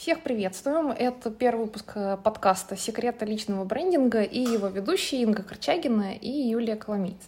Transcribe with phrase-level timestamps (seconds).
[0.00, 0.92] Всех приветствуем.
[0.92, 6.76] Это первый выпуск э, подкаста «Секреты личного брендинга» и его ведущие Инга Корчагина и Юлия
[6.76, 7.18] Коломиц.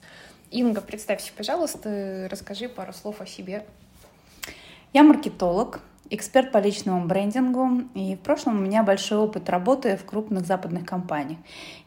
[0.50, 3.66] Инга, представься, пожалуйста, расскажи пару слов о себе.
[4.95, 10.07] Я маркетолог, эксперт по личному брендингу, и в прошлом у меня большой опыт работы в
[10.07, 11.41] крупных западных компаниях.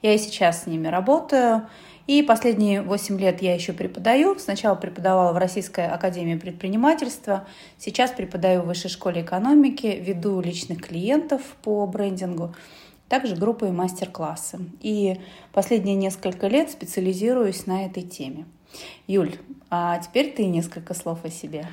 [0.03, 1.67] Я и сейчас с ними работаю,
[2.07, 4.37] и последние 8 лет я еще преподаю.
[4.37, 7.47] Сначала преподавала в Российской академии предпринимательства,
[7.77, 12.53] сейчас преподаю в Высшей школе экономики, веду личных клиентов по брендингу,
[13.09, 14.59] также группы и мастер-классы.
[14.81, 15.19] И
[15.51, 18.45] последние несколько лет специализируюсь на этой теме.
[19.07, 19.35] Юль,
[19.69, 21.65] а теперь ты несколько слов о себе.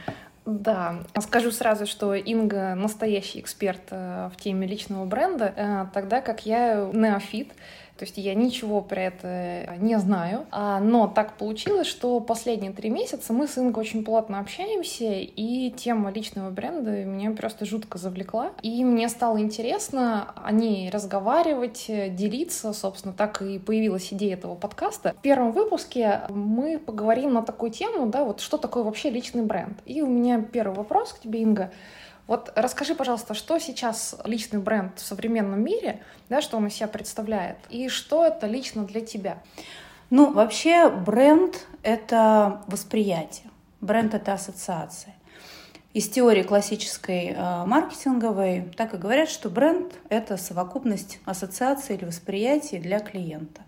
[0.44, 6.44] Да, скажу сразу, что Инга настоящий эксперт э, в теме личного бренда, э, тогда как
[6.46, 7.52] я неофит.
[8.02, 10.44] То есть я ничего про это не знаю.
[10.50, 15.70] А, но так получилось, что последние три месяца мы с Ингой очень плотно общаемся, и
[15.70, 18.50] тема личного бренда меня просто жутко завлекла.
[18.60, 22.72] И мне стало интересно о ней разговаривать, делиться.
[22.72, 25.14] Собственно, так и появилась идея этого подкаста.
[25.16, 29.78] В первом выпуске мы поговорим на такую тему, да, вот что такое вообще личный бренд.
[29.86, 31.70] И у меня первый вопрос к тебе, Инга.
[32.26, 36.88] Вот расскажи, пожалуйста, что сейчас личный бренд в современном мире, да, что он из себя
[36.88, 39.38] представляет, и что это лично для тебя?
[40.10, 45.14] Ну, вообще бренд— это восприятие, бренд— это ассоциация.
[45.94, 52.78] Из теории классической э, маркетинговой так и говорят, что бренд— это совокупность ассоциаций или восприятий
[52.78, 53.60] для клиента.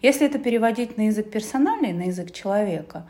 [0.00, 3.06] Если это переводить на язык персональный, на язык человека,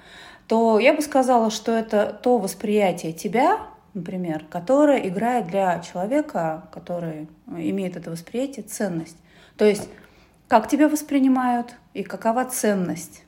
[0.49, 3.61] то я бы сказала, что это то восприятие тебя
[3.97, 9.17] например, которая играет для человека, который имеет это восприятие, ценность.
[9.57, 9.89] То есть,
[10.49, 13.25] как тебя воспринимают и какова ценность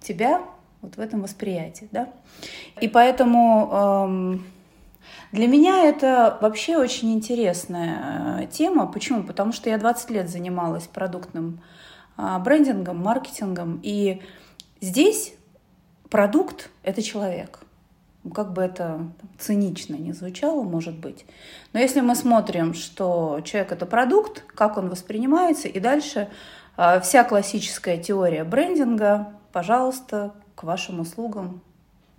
[0.00, 0.42] тебя
[0.82, 1.88] вот в этом восприятии.
[1.90, 2.10] Да?
[2.80, 4.46] И поэтому эм,
[5.32, 8.86] для меня это вообще очень интересная э, тема.
[8.86, 9.24] Почему?
[9.24, 11.62] Потому что я 20 лет занималась продуктным
[12.18, 14.22] э, брендингом, маркетингом, и
[14.82, 15.34] здесь
[16.10, 17.60] продукт— это человек
[18.32, 19.06] как бы это
[19.38, 21.26] цинично не звучало, может быть.
[21.72, 26.28] Но если мы смотрим, что человек это продукт, как он воспринимается, и дальше
[26.76, 31.60] э, вся классическая теория брендинга, пожалуйста, к вашим услугам.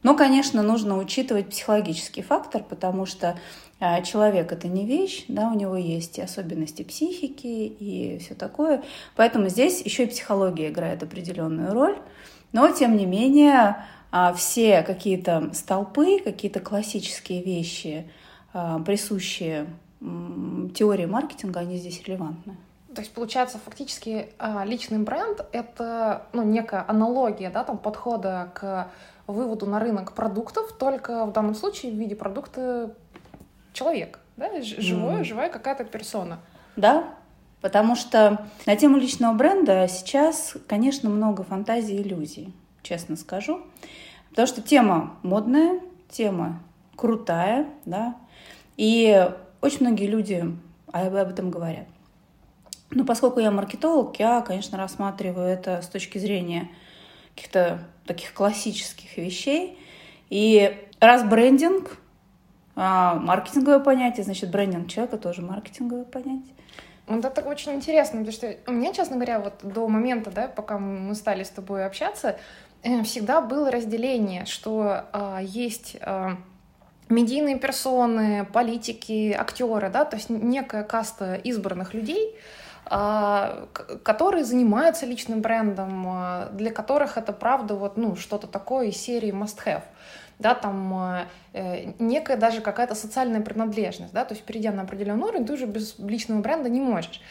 [0.04, 3.40] Но, конечно, нужно учитывать психологический фактор, потому что
[3.80, 8.84] э, человек это не вещь, да, у него есть и особенности психики и все такое.
[9.16, 11.98] Поэтому здесь еще и психология играет определенную роль.
[12.52, 13.88] Но, тем не менее, а
[14.34, 18.10] все какие-то столпы, какие-то классические вещи,
[18.54, 19.68] а, присущие
[20.74, 22.56] теории маркетинга, они здесь релевантны.
[22.94, 28.90] То есть, получается, фактически а, личный бренд— это ну, некая аналогия да, там, подхода к
[29.28, 32.96] выводу на рынок продуктов, только в данном случае в виде продукта
[33.74, 34.62] человек, да?
[34.62, 35.24] живое, mm.
[35.26, 36.40] живая какая-то персона.
[36.78, 37.04] Да,
[37.60, 42.54] потому что на тему личного бренда сейчас, конечно, много фантазий и иллюзий,
[42.86, 43.62] честно скажу.
[44.30, 46.62] Потому что тема модная, тема
[46.96, 48.16] крутая, да,
[48.78, 49.30] и
[49.62, 50.46] очень многие люди
[50.92, 51.88] об этом говорят.
[52.92, 56.70] Но поскольку я маркетолог, я, конечно, рассматриваю это с точки зрения
[57.36, 59.78] каких-то таких классических вещей.
[60.30, 61.98] И раз брендинг,
[62.76, 66.54] а, маркетинговое понятие, значит, брендинг человека тоже маркетинговое понятие.
[67.08, 71.14] Вот это очень интересно, потому что меня, честно говоря, вот до момента, да, пока мы
[71.14, 72.38] стали с тобой общаться,
[73.04, 76.36] всегда было разделение, что э, есть э,
[77.10, 82.36] медийные персоны, политики, актеры, да, то есть некая каста избранных людей,
[82.90, 83.66] э,
[84.04, 89.32] которые занимаются личным брендом, э, для которых это правда вот ну что-то такое из серии
[89.32, 89.84] must have
[90.40, 95.46] да, там э, некая даже какая-то социальная принадлежность, да, то есть перейдя на определенный уровень,
[95.46, 97.22] ты уже без личного бренда не можешь.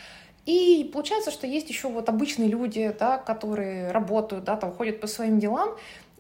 [0.47, 5.07] И получается, что есть еще вот обычные люди, да, которые работают, да, там ходят по
[5.07, 5.71] своим делам.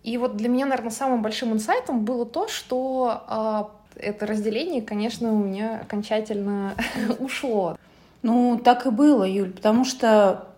[0.02, 5.32] И вот для меня, наверное, самым большим инсайтом было то, что э, это разделение, конечно,
[5.32, 6.74] у меня окончательно
[7.18, 7.76] ушло.
[8.22, 10.49] Ну, так и было, Юль, потому что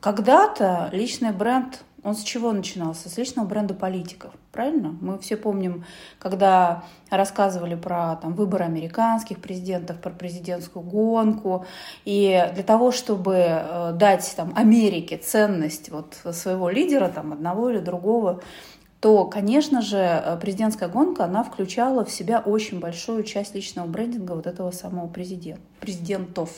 [0.00, 3.08] когда-то личный бренд он с чего начинался?
[3.08, 4.96] С личного бренда политиков, правильно?
[5.00, 5.84] Мы все помним,
[6.18, 11.64] когда рассказывали про там, выборы американских президентов, про президентскую гонку.
[12.04, 17.78] И для того, чтобы э, дать там, Америке ценность вот, своего лидера, там, одного или
[17.78, 18.42] другого,
[18.98, 24.32] то, конечно же, э, президентская гонка, она включала в себя очень большую часть личного брендинга
[24.32, 26.50] вот этого самого президента, президентов,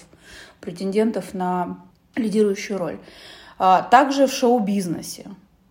[0.60, 1.80] претендентов на
[2.16, 2.98] лидирующую роль.
[3.66, 5.24] А, также в шоу-бизнесе.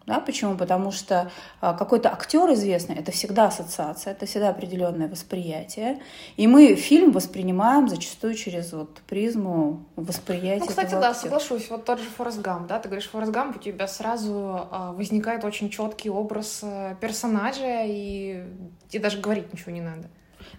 [0.08, 0.58] Да, почему?
[0.58, 1.32] Потому что
[1.62, 6.02] а, какой-то актер известный это всегда ассоциация, это всегда определенное восприятие.
[6.36, 10.62] И мы фильм воспринимаем зачастую через вот призму восприятия.
[10.62, 11.14] Ну, кстати, да, актера.
[11.14, 11.70] соглашусь.
[11.70, 15.46] Вот тот же Форест Гамп, да, ты говоришь Форест Гамп, у тебя сразу а, возникает
[15.46, 18.44] очень четкий образ э, персонажа, и
[18.90, 20.10] тебе даже говорить ничего не надо.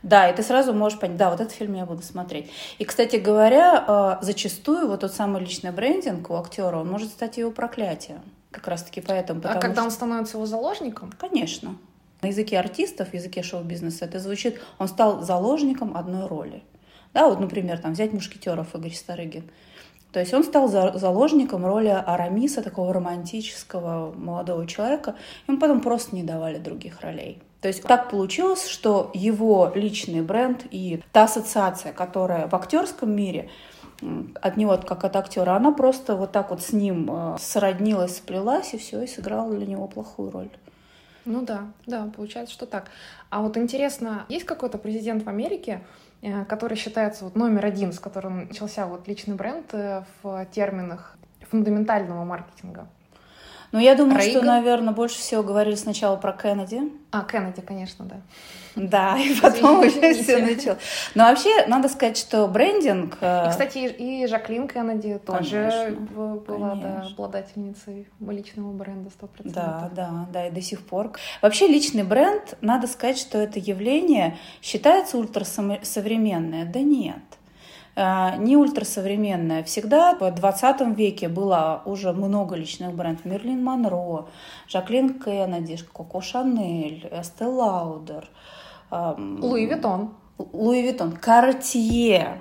[0.04, 2.50] Да, и ты сразу можешь понять, да, вот этот фильм я буду смотреть.
[2.78, 7.38] И, кстати говоря, э, зачастую вот тот самый личный брендинг у актера, он может стать
[7.38, 8.20] его проклятием.
[8.50, 9.40] Как раз-таки поэтому.
[9.44, 9.84] А когда что...
[9.84, 11.10] он становится его заложником?
[11.18, 11.76] Конечно.
[12.20, 16.62] На языке артистов, языке шоу-бизнеса это звучит, он стал заложником одной роли.
[17.14, 19.50] Да, вот, например, там взять мушкетеров Игорь Старыгин.
[20.12, 25.16] То есть он стал за, заложником роли Арамиса, такого романтического молодого человека.
[25.48, 27.42] Ему потом просто не давали других ролей.
[27.64, 33.48] То есть так получилось, что его личный бренд и та ассоциация, которая в актерском мире
[34.42, 38.74] от него, как от актера, она просто вот так вот с ним э, сроднилась, сплелась,
[38.74, 40.50] и все, и сыграла для него плохую роль.
[41.24, 42.90] Ну да, да, получается, что так.
[43.30, 45.80] А вот интересно, есть какой-то президент в Америке,
[46.20, 51.16] э, который считается вот номер один, с которым начался вот личный бренд э, в терминах
[51.48, 52.88] фундаментального маркетинга?
[53.74, 54.36] Ну, я думаю, Рейган.
[54.36, 56.92] что, наверное, больше всего говорили сначала про Кеннеди.
[57.10, 58.20] А, Кеннеди, конечно, да.
[58.76, 60.78] Да, и потом уже все началось.
[61.16, 63.18] Но вообще, надо сказать, что брендинг...
[63.20, 69.28] Э, и, кстати, и Жаклин Кеннеди тоже была да, обладательницей личного бренда 100%.
[69.46, 71.10] Да, да, да, и до сих пор.
[71.42, 76.64] Вообще, личный бренд, надо сказать, что это явление считается ультрасовременное.
[76.64, 77.16] Да нет.
[77.96, 79.62] Э, не ультрасовременная.
[79.64, 83.24] Всегда в 20 веке было уже много личных брендов.
[83.24, 84.26] Мерлин Монро,
[84.68, 88.28] Жаклин Кеннеди, Коко Шанель, Эсте Лаудер.
[88.90, 90.14] Louis Vuitton.
[90.38, 91.12] Louis Vuitton.
[91.12, 92.40] Cartier.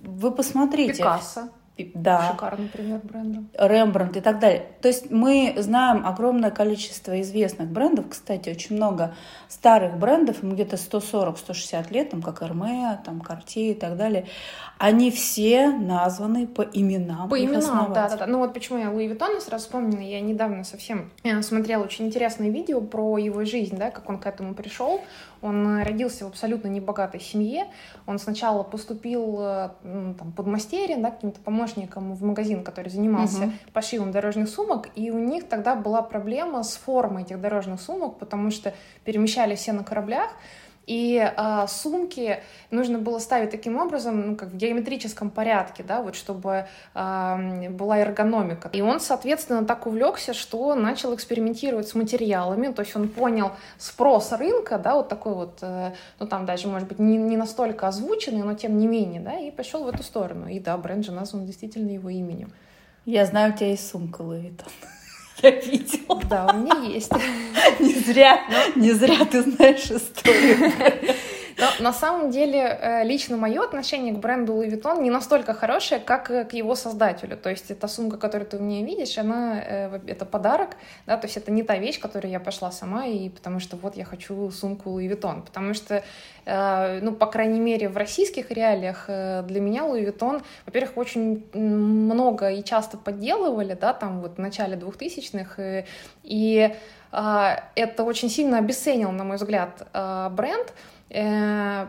[0.00, 0.94] Вы посмотрите.
[0.94, 1.48] Пикассо.
[1.94, 2.30] Да.
[2.32, 3.44] Шикарный пример бренда.
[3.58, 4.66] Рембрандт и так далее.
[4.80, 8.06] То есть мы знаем огромное количество известных брендов.
[8.10, 9.14] Кстати, очень много
[9.48, 14.26] старых брендов, им где-то 140-160 лет, там, как Эрме, там, Cartier и так далее.
[14.78, 17.28] Они все названы по именам.
[17.28, 18.26] По именам, да, да, да.
[18.26, 20.00] Ну вот почему я Луи Виттона сразу вспомнила.
[20.00, 24.26] Я недавно совсем я смотрела очень интересное видео про его жизнь, да, как он к
[24.26, 25.00] этому пришел.
[25.40, 27.66] Он родился в абсолютно небогатой семье.
[28.06, 33.52] Он сначала поступил э, там, под мастерьем, да, каким-то помощником в магазин, который занимался угу.
[33.72, 34.88] пошивом дорожных сумок.
[34.94, 38.74] И у них тогда была проблема с формой этих дорожных сумок, потому что
[39.04, 40.30] перемещались все на кораблях.
[40.86, 42.40] И а, сумки
[42.70, 47.98] нужно было ставить таким образом, ну, как в геометрическом порядке, да, вот чтобы а, была
[47.98, 48.68] эргономика.
[48.72, 54.32] И он, соответственно, так увлекся, что начал экспериментировать с материалами, то есть он понял спрос
[54.32, 58.42] рынка, да, вот такой вот, э, ну там даже, может быть, не, не настолько озвученный,
[58.42, 60.48] но тем не менее, да, и пошел в эту сторону.
[60.48, 62.52] И да, бренд же назван действительно его именем.
[63.04, 64.52] Я знаю, у тебя есть сумка Louis
[65.42, 66.20] я видела.
[66.28, 67.10] Да, у меня есть.
[67.80, 68.42] Не зря,
[68.74, 70.72] не зря ты знаешь историю.
[71.58, 76.00] Но на самом деле э, лично мое отношение к бренду Louis Vuitton не настолько хорошее,
[76.00, 77.36] как э, к его создателю.
[77.36, 80.76] То есть эта сумка, которую ты у меня видишь, она э, это подарок,
[81.06, 83.96] да, то есть это не та вещь, которую я пошла сама, и потому что вот
[83.96, 86.02] я хочу сумку Louis Vuitton, потому что
[86.44, 92.64] ну, по крайней мере, в российских реалиях для меня Louis Vuitton, во-первых, очень много и
[92.64, 95.84] часто подделывали, да, там вот в начале 2000-х,
[96.24, 96.74] и
[97.12, 99.86] это очень сильно обесценил, на мой взгляд,
[100.32, 101.01] бренд, Э,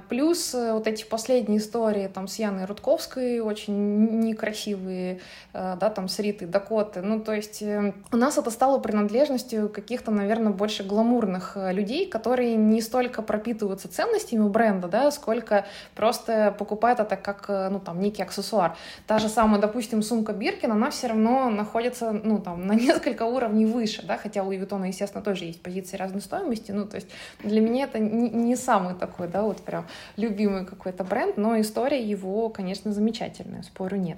[0.09, 5.21] плюс э, вот эти последние истории там с Яной Рудковской, очень некрасивые,
[5.53, 7.01] э, да, там с Ритой Дакоты.
[7.01, 12.81] Ну, то есть у нас это стало принадлежностью каких-то, наверное, больше гламурных людей, которые не
[12.81, 15.65] столько пропитываются ценностями бренда, да, сколько
[15.95, 18.75] просто покупают это как, ну, там, некий аксессуар.
[19.07, 23.65] Та же самая, допустим, сумка Биркин, она все равно находится, ну, там, на несколько уровней
[23.65, 27.07] выше, да, хотя у Виттона, естественно, тоже есть позиции разной стоимости, ну, то есть
[27.41, 29.85] для меня это не самый такой такой, да, вот прям
[30.17, 34.17] любимый какой-то бренд, но история его, конечно, замечательная, спору нет.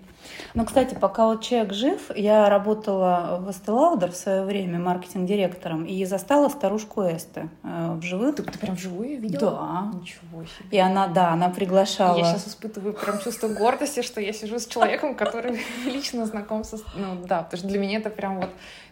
[0.53, 6.05] Ну, кстати, пока вот человек жив, я работала в Estee в свое время маркетинг-директором и
[6.05, 8.35] застала старушку Эсте э, в живых.
[8.35, 9.51] Ты, ты прям вживую видела?
[9.51, 9.99] Да.
[9.99, 10.77] Ничего себе.
[10.77, 12.17] И она, да, она приглашала.
[12.17, 16.77] Я сейчас испытываю прям чувство гордости, что я сижу с человеком, который лично знаком со...
[16.95, 18.49] Ну, да, потому что для меня это прям вот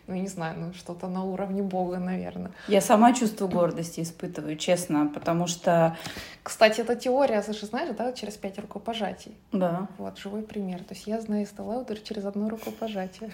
[0.08, 2.52] ну, не знаю, ну, что-то на уровне Бога, наверное.
[2.68, 5.98] Я сама чувство гордости испытываю, честно, потому что...
[6.44, 9.36] Кстати, эта теория, же знаешь, да, через пять рукопожатий.
[9.52, 9.88] Да.
[9.98, 10.80] Вот, живой пример.
[10.80, 13.32] То есть я знаю Estee Lauder через одно рукопожатие.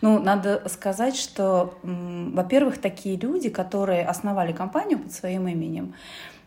[0.00, 5.94] Ну, надо сказать, что, во-первых, такие люди, которые основали компанию под своим именем,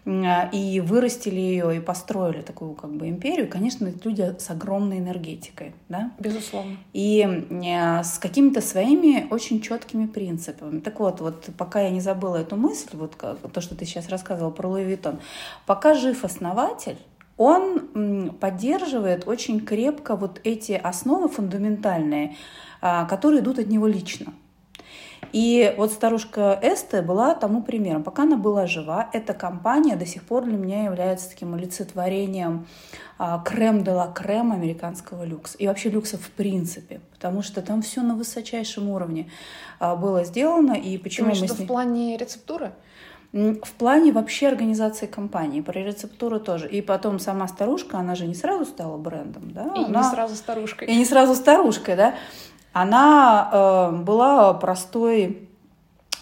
[0.05, 5.73] и вырастили ее, и построили такую как бы империю, конечно, это люди с огромной энергетикой,
[5.87, 6.11] да?
[6.19, 6.77] Безусловно.
[6.91, 10.81] И э, с какими-то своими очень четкими принципами.
[10.81, 14.51] Так вот, вот пока я не забыла эту мысль, вот то, что ты сейчас рассказывал
[14.51, 15.19] про Louis Vuitton,
[15.65, 16.97] пока жив основатель,
[17.37, 22.35] он поддерживает очень крепко вот эти основы фундаментальные,
[22.81, 24.33] а, которые идут от него лично.
[25.31, 28.03] И вот старушка Эсте была тому примером.
[28.03, 32.67] Пока она была жива, эта компания до сих пор для меня является таким олицетворением
[33.17, 35.57] а, крем де ла крем американского люкса.
[35.57, 37.01] И вообще люкса в принципе.
[37.13, 39.29] Потому что там все на высочайшем уровне
[39.79, 40.73] а, было сделано.
[40.73, 41.65] И почему Ты мы с ней...
[41.65, 42.73] в плане рецептуры?
[43.31, 46.69] В плане вообще организации компании, про рецептуру тоже.
[46.69, 49.73] И потом сама старушка, она же не сразу стала брендом, да?
[49.75, 50.03] И она...
[50.03, 50.87] не сразу старушкой.
[50.87, 52.13] И не сразу старушкой, да?
[52.73, 55.47] Она э, была простой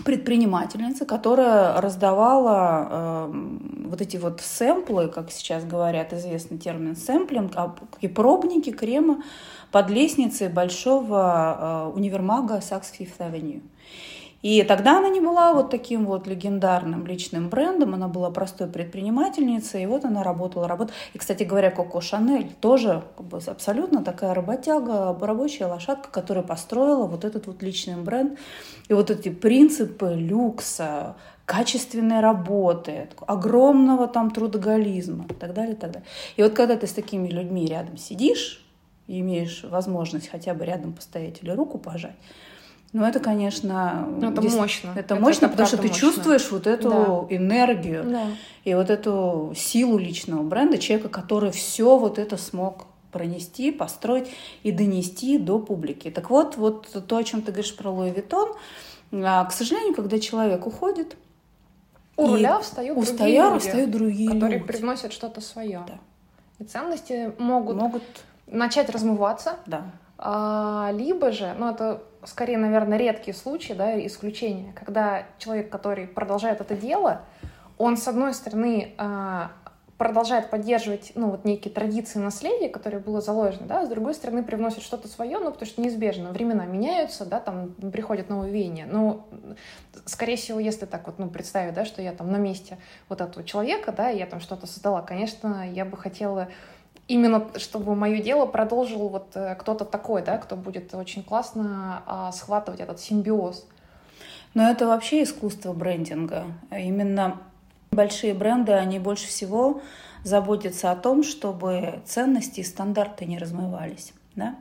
[0.03, 3.31] предпринимательницей, которая раздавала э,
[3.85, 9.23] вот эти вот сэмплы, как сейчас говорят, известный термин сэмплинг, а, и пробники крема
[9.71, 13.61] под лестницей большого э, универмага Saks Fifth Avenue.
[14.41, 19.83] И тогда она не была вот таким вот легендарным личным брендом, она была простой предпринимательницей,
[19.83, 20.95] и вот она работала, работала.
[21.13, 27.05] И, кстати говоря, Коко Шанель тоже как бы, абсолютно такая работяга, рабочая лошадка, которая построила
[27.05, 28.39] вот этот вот личный бренд.
[28.87, 35.91] И вот эти принципы люкса, качественной работы, огромного там трудоголизма и так далее, и так
[35.91, 36.07] далее.
[36.35, 38.65] И вот когда ты с такими людьми рядом сидишь,
[39.07, 42.15] имеешь возможность хотя бы рядом постоять или руку пожать,
[42.93, 44.05] ну, это, конечно...
[44.19, 44.89] Ну, это мощно.
[44.89, 45.99] Это, это мощно, потому что ты мощно.
[45.99, 46.89] чувствуешь вот эту
[47.29, 47.35] да.
[47.35, 48.27] энергию да.
[48.65, 54.29] и вот эту силу личного бренда, человека, который все вот это смог пронести, построить
[54.63, 56.11] и донести до публики.
[56.11, 58.49] Так вот, вот то, о чем ты говоришь про Луи Виттон,
[59.13, 61.15] а, к сожалению, когда человек уходит,
[62.17, 64.67] у руля встают у другие люди, встают другие которые люди.
[64.67, 65.83] привносят что-то свое.
[65.87, 65.99] Да.
[66.59, 68.03] И ценности могут, могут
[68.47, 69.55] начать размываться.
[69.65, 69.91] Да.
[70.17, 76.61] А, либо же, ну это скорее, наверное, редкие случаи, да, исключения, когда человек, который продолжает
[76.61, 77.21] это дело,
[77.77, 79.51] он, с одной стороны, а,
[80.01, 84.81] продолжает поддерживать, ну, вот некие традиции наследия, которые было заложено, да, с другой стороны, привносит
[84.81, 89.27] что-то свое, ну, потому что неизбежно, времена меняются, да, там приходят новые веяния, но,
[90.05, 93.45] скорее всего, если так вот, ну, представить, да, что я там на месте вот этого
[93.45, 96.47] человека, да, и я там что-то создала, конечно, я бы хотела
[97.07, 102.31] именно чтобы мое дело продолжил вот э, кто-то такой, да, кто будет очень классно а,
[102.31, 103.65] схватывать этот симбиоз.
[104.53, 106.45] Но это вообще искусство брендинга.
[106.71, 107.37] Именно
[107.91, 109.81] большие бренды, они больше всего
[110.23, 114.13] заботятся о том, чтобы ценности и стандарты не размывались.
[114.35, 114.55] Да,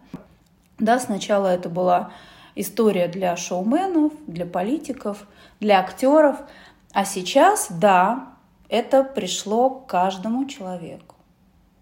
[0.78, 2.12] да сначала это была
[2.54, 5.26] история для шоуменов, для политиков,
[5.60, 6.36] для актеров,
[6.92, 8.28] а сейчас, да,
[8.68, 11.16] это пришло к каждому человеку.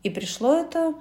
[0.03, 0.95] И пришло это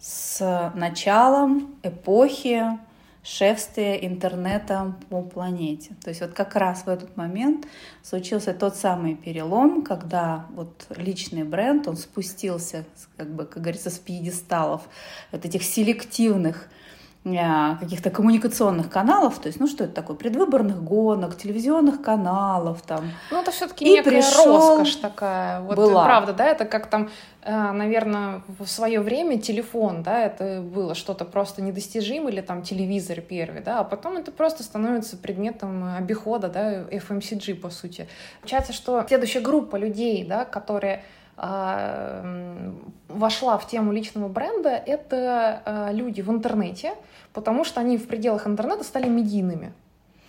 [0.00, 2.78] с началом эпохи
[3.22, 5.90] шефствия интернета по планете.
[6.02, 7.66] То есть вот как раз в этот момент
[8.02, 12.84] случился тот самый перелом, когда вот личный бренд, он спустился,
[13.16, 14.88] как бы, как говорится, с пьедесталов
[15.30, 16.68] вот этих селективных
[17.80, 23.10] каких-то коммуникационных каналов, то есть, ну что это такое, предвыборных гонок, телевизионных каналов там.
[23.30, 24.56] Ну это все-таки некая пришел...
[24.56, 26.04] роскошь такая, вот была.
[26.04, 27.10] правда, да, это как там,
[27.42, 33.20] э, наверное, в свое время телефон, да, это было что-то просто недостижимое, или там телевизор
[33.20, 38.08] первый, да, а потом это просто становится предметом обихода, да, FMCG по сути.
[38.40, 41.02] Получается, что следующая группа людей, да, которые а,
[43.08, 46.94] вошла в тему личного бренда, это а, люди в интернете,
[47.32, 49.72] потому что они в пределах интернета стали медийными.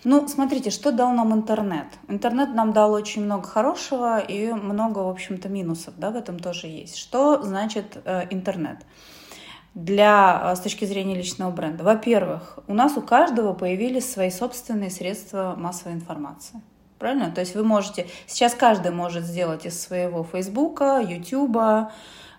[0.02, 1.86] Ну, смотрите, что дал нам интернет?
[2.08, 6.68] Интернет нам дал очень много хорошего и много, в общем-то, минусов, да, в этом тоже
[6.68, 6.96] есть.
[6.96, 8.78] Что значит э, интернет?
[9.74, 11.84] Для, э, с точки зрения личного бренда.
[11.84, 16.62] Во-первых, у нас у каждого появились свои собственные средства массовой информации.
[17.00, 17.30] Правильно?
[17.30, 21.92] То есть вы можете, сейчас каждый может сделать из своего Фейсбука, Ютуба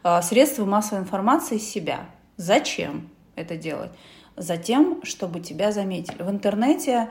[0.04, 2.02] э, средства массовой информации себя.
[2.38, 3.90] Зачем это делать?
[4.38, 6.22] Затем, чтобы тебя заметили.
[6.22, 7.10] В интернете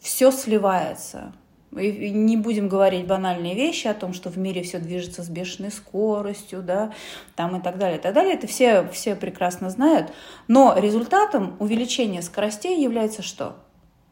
[0.00, 1.32] все сливается.
[1.74, 5.70] И не будем говорить банальные вещи о том, что в мире все движется с бешеной
[5.70, 6.92] скоростью, да,
[7.36, 8.34] там и так далее, и так далее.
[8.34, 10.12] Это все, все прекрасно знают.
[10.46, 13.56] Но результатом увеличения скоростей является что?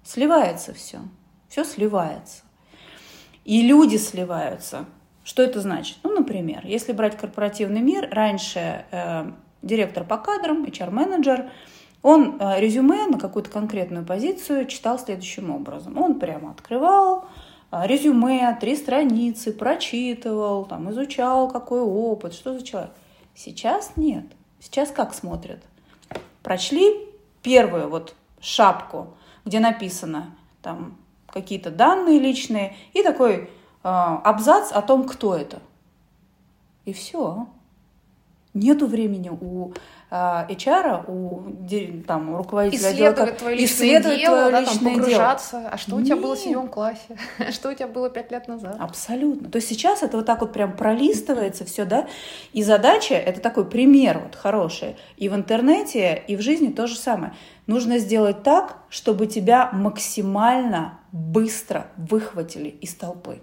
[0.02, 1.00] Сливается все.
[1.50, 2.44] Все сливается.
[3.44, 4.86] И люди сливаются.
[5.24, 5.98] Что это значит?
[6.02, 9.30] Ну, например, если брать корпоративный мир, раньше э,
[9.62, 11.50] директор по кадрам, HR-менеджер,
[12.02, 15.98] он э, резюме на какую-то конкретную позицию читал следующим образом.
[15.98, 17.26] Он прямо открывал,
[17.70, 22.90] а, резюме, три страницы, прочитывал, там, изучал, какой опыт, что за человек.
[23.34, 24.24] Сейчас нет.
[24.58, 25.62] Сейчас как смотрят?
[26.42, 27.06] Прочли
[27.42, 30.96] первую вот шапку, где написано там
[31.32, 33.48] какие-то данные личные и такой э,
[33.82, 35.60] абзац о том, кто это.
[36.84, 37.46] И все.
[38.52, 39.72] Нету времени у
[40.12, 45.58] а, HR, у там, руководителя исследовать отдела, твое исследовать дело, твое да, личное там, погружаться.
[45.58, 45.70] Дело.
[45.70, 46.24] А что у тебя Нет.
[46.24, 47.16] было в седьмом классе?
[47.52, 48.74] что у тебя было пять лет назад?
[48.80, 49.48] Абсолютно.
[49.48, 52.08] То есть сейчас это вот так вот прям пролистывается все, да,
[52.52, 56.96] и задача, это такой пример вот хороший, и в интернете, и в жизни то же
[56.96, 57.32] самое.
[57.68, 63.42] Нужно сделать так, чтобы тебя максимально быстро выхватили из толпы.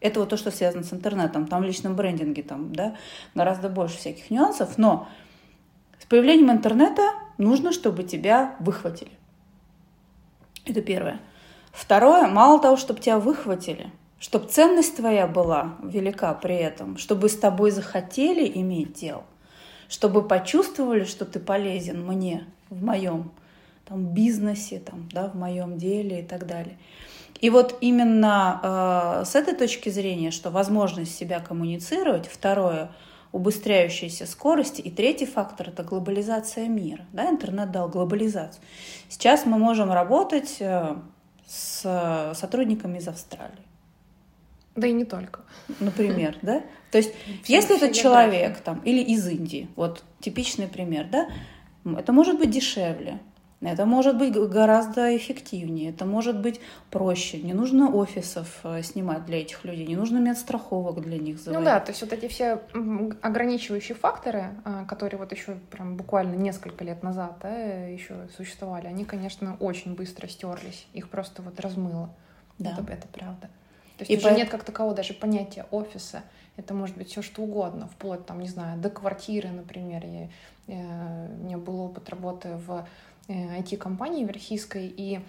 [0.00, 1.46] Это вот то, что связано с интернетом.
[1.46, 2.96] Там в личном брендинге там, да,
[3.34, 5.08] гораздо больше всяких нюансов, но
[5.98, 9.10] с появлением интернета нужно, чтобы тебя выхватили.
[10.64, 11.20] Это первое.
[11.72, 17.36] Второе, мало того, чтобы тебя выхватили, чтобы ценность твоя была велика при этом, чтобы с
[17.36, 19.24] тобой захотели иметь дело,
[19.88, 23.30] чтобы почувствовали, что ты полезен мне в моем
[23.88, 26.76] там, бизнесе, там, да, в моем деле и так далее.
[27.40, 32.90] И вот именно э, с этой точки зрения, что возможность себя коммуницировать, второе–
[33.36, 34.80] убыстряющейся скорости.
[34.80, 37.04] И третий фактор– это глобализация мира.
[37.12, 38.62] Да, интернет дал глобализацию.
[39.08, 40.96] Сейчас мы можем работать э,
[41.46, 43.66] с сотрудниками из Австралии.
[44.74, 45.40] Да и не только.
[45.80, 46.62] Например, да?
[46.90, 47.12] То есть,
[47.44, 51.28] если этот человек там, или из Индии, вот типичный пример, да,
[51.84, 53.20] это может быть дешевле,
[53.62, 56.60] это может быть гораздо эффективнее, это может быть
[56.90, 57.40] проще.
[57.40, 61.58] Не нужно офисов э, снимать для этих людей, не нужно медстраховок для них заводить.
[61.58, 62.60] Ну да, то есть вот эти все
[63.22, 67.54] ограничивающие факторы, а, которые вот еще прям буквально несколько лет назад да,
[67.86, 72.10] еще существовали, они, конечно, очень быстро стерлись, их просто вот размыло.
[72.58, 72.72] Да.
[72.72, 73.48] Это, это правда.
[73.96, 74.36] То есть и уже по...
[74.36, 76.22] нет как такового даже понятия офиса.
[76.56, 80.04] Это может быть все что угодно, вплоть там, не знаю, до квартиры, например.
[80.06, 80.28] Я,
[80.68, 82.86] э, у меня был опыт работы в
[83.28, 84.30] IT-компании э, в
[84.88, 85.20] и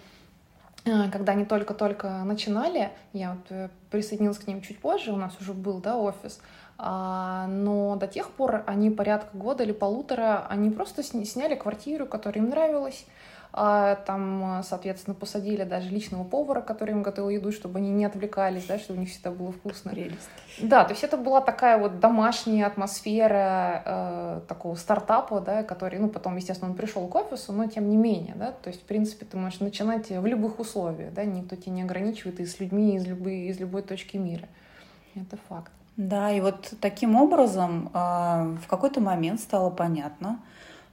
[0.84, 5.36] э, когда они только-только начинали, я вот э, присоединилась к ним чуть позже, у нас
[5.40, 6.40] уже был, да, офис,
[6.80, 12.44] а, но до тех пор они порядка года или полутора, они просто сняли квартиру, которая
[12.44, 13.04] им нравилась,
[13.52, 18.78] там, соответственно, посадили даже личного повара, который им готовил еду, чтобы они не отвлекались, да,
[18.78, 19.90] чтобы у них всегда было вкусно.
[19.90, 20.28] Прелесть.
[20.60, 26.08] Да, то есть это была такая вот домашняя атмосфера э, такого стартапа, да, который, ну,
[26.08, 29.24] потом, естественно, он пришел к офису, но тем не менее, да, то есть, в принципе,
[29.24, 33.06] ты можешь начинать в любых условиях, да, никто тебя не ограничивает и с людьми из
[33.06, 34.48] любой, из любой точки мира.
[35.14, 35.72] Это факт.
[35.96, 37.98] Да, и вот таким образом э,
[38.62, 40.40] в какой-то момент стало понятно,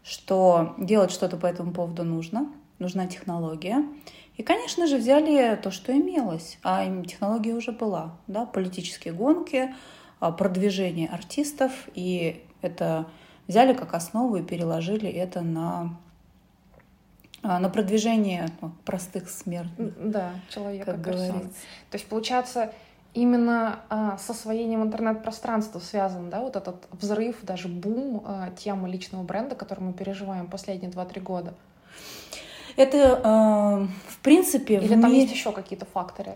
[0.05, 3.83] что делать что-то по этому поводу нужно, нужна технология.
[4.37, 9.73] И, конечно же, взяли то, что имелось, а технология уже была, да, политические гонки,
[10.19, 13.07] а, продвижение артистов, и это
[13.47, 15.97] взяли как основу и переложили это на
[17.41, 19.93] а, на продвижение ну, простых смертных.
[19.99, 21.61] Да, человека, как говорится.
[21.89, 22.73] То есть, получается,
[23.15, 29.23] именно а, с освоением интернет-пространства связан, да, вот этот взрыв, даже бум а, темы личного
[29.23, 31.53] бренда, который мы переживаем последние 2-3 года?
[32.75, 34.75] Это, э, в принципе...
[34.75, 35.21] Или в там мире...
[35.21, 36.35] есть еще какие-то факторы?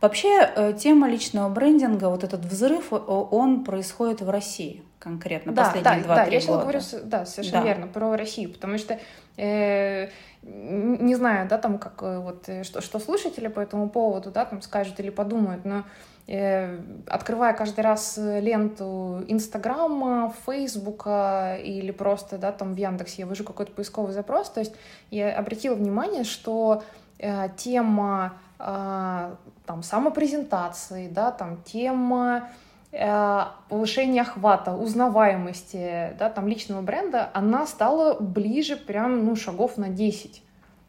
[0.00, 6.02] Вообще, э, тема личного брендинга, вот этот взрыв, он происходит в России конкретно да, последние
[6.04, 7.68] два-три да, да, я сейчас говорю, да, совершенно да.
[7.68, 8.98] верно, про Россию, потому что
[9.36, 10.08] э,
[10.42, 14.46] не знаю, да, там как э, вот э, что, что слушатели по этому поводу, да,
[14.46, 15.82] там скажут или подумают, но Э,
[16.26, 23.72] открывая каждый раз ленту Инстаграма, Фейсбука или просто, да, там в Яндексе я вижу какой-то
[23.72, 24.74] поисковый запрос, то есть
[25.10, 26.82] я обратила внимание, что
[27.18, 29.34] э, тема э,
[29.66, 32.48] там самопрезентации, да, там тема
[32.90, 39.90] э, повышения охвата, узнаваемости, да, там личного бренда, она стала ближе прям, ну, шагов на
[39.90, 40.42] 10.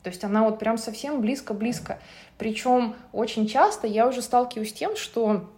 [0.05, 1.97] То есть она вот прям совсем близко-близко.
[2.37, 5.49] Причем очень часто я уже сталкиваюсь с тем, что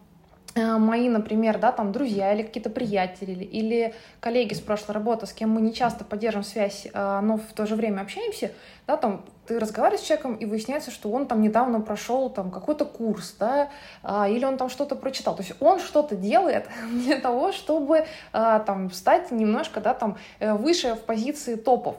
[0.56, 5.34] э, мои, например, да, там друзья или какие-то приятели или коллеги с прошлой работы, с
[5.34, 8.54] кем мы не часто поддерживаем связь, э, но в то же время общаемся,
[8.88, 12.86] да, там ты разговариваешь с человеком, и выясняется, что он там недавно прошел там какой-то
[12.86, 13.70] курс, да,
[14.02, 15.36] а, или он там что-то прочитал.
[15.36, 20.54] То есть он что-то делает для того, чтобы а, там стать немножко, да, там э,
[20.54, 21.98] выше в позиции топов.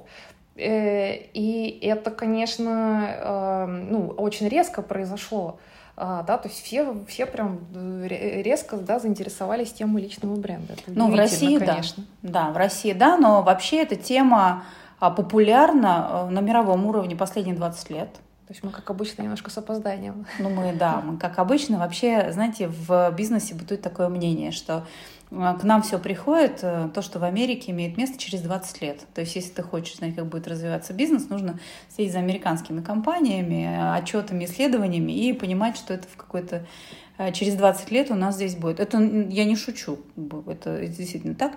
[0.58, 5.58] Э, и это, конечно, эм, ну, очень резко произошло.
[5.96, 10.74] А, да, то есть все, все прям э, резко да, заинтересовались темой личного бренда.
[10.74, 12.04] Это ну, в России, конечно.
[12.22, 12.46] да.
[12.46, 14.64] Да, в России, да, но вообще эта тема
[15.00, 18.12] а, популярна э, на мировом уровне последние 20 лет.
[18.46, 20.24] То есть мы, как обычно, немножко с опозданием.
[20.38, 25.17] Ну, мы, да, мы, как обычно, вообще, знаете, в бизнесе бытует такое мнение, что э,
[25.30, 29.00] к нам все приходит, э, то, что в Америке имеет место через 20 лет.
[29.14, 31.58] То есть, если ты хочешь знать, как будет развиваться бизнес, нужно
[31.94, 36.66] следить за американскими компаниями, отчетами, исследованиями и понимать, что это в какой-то
[37.32, 38.80] через 20 лет у нас здесь будет.
[38.80, 39.98] Это я не шучу,
[40.46, 41.52] это действительно так.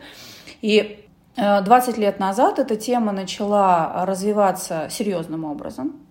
[0.62, 1.06] И
[1.36, 6.02] 20 лет назад эта тема начала развиваться серьезным образом.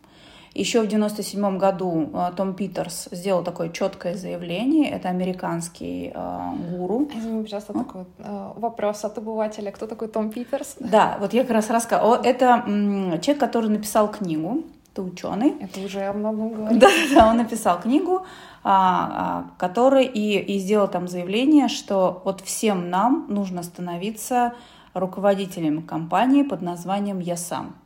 [0.54, 4.90] Еще в 1997 году э, Том Питерс сделал такое четкое заявление.
[4.90, 7.08] Это американский э, гуру.
[7.14, 7.78] Извини, пожалуйста, а?
[7.78, 9.70] такой э, вопрос от обывателя.
[9.70, 10.76] Кто такой Том Питерс?
[10.80, 12.20] Да, вот я как раз рассказывала.
[12.22, 14.64] Это м, человек, который написал книгу.
[14.92, 15.54] Это ученый.
[15.60, 16.80] Это уже о многом говорит.
[16.80, 18.26] Да, да, он написал книгу,
[18.64, 24.54] а, а, который и, и сделал там заявление, что вот всем нам нужно становиться
[24.94, 27.76] руководителем компании под названием «Я сам».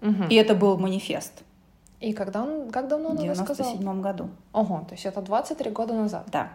[0.00, 0.24] Угу.
[0.30, 1.42] И это был манифест.
[2.00, 3.16] И когда он, как давно он?
[3.16, 4.30] В 97 году.
[4.52, 6.26] Ого, то есть это 23 года назад.
[6.30, 6.50] Да.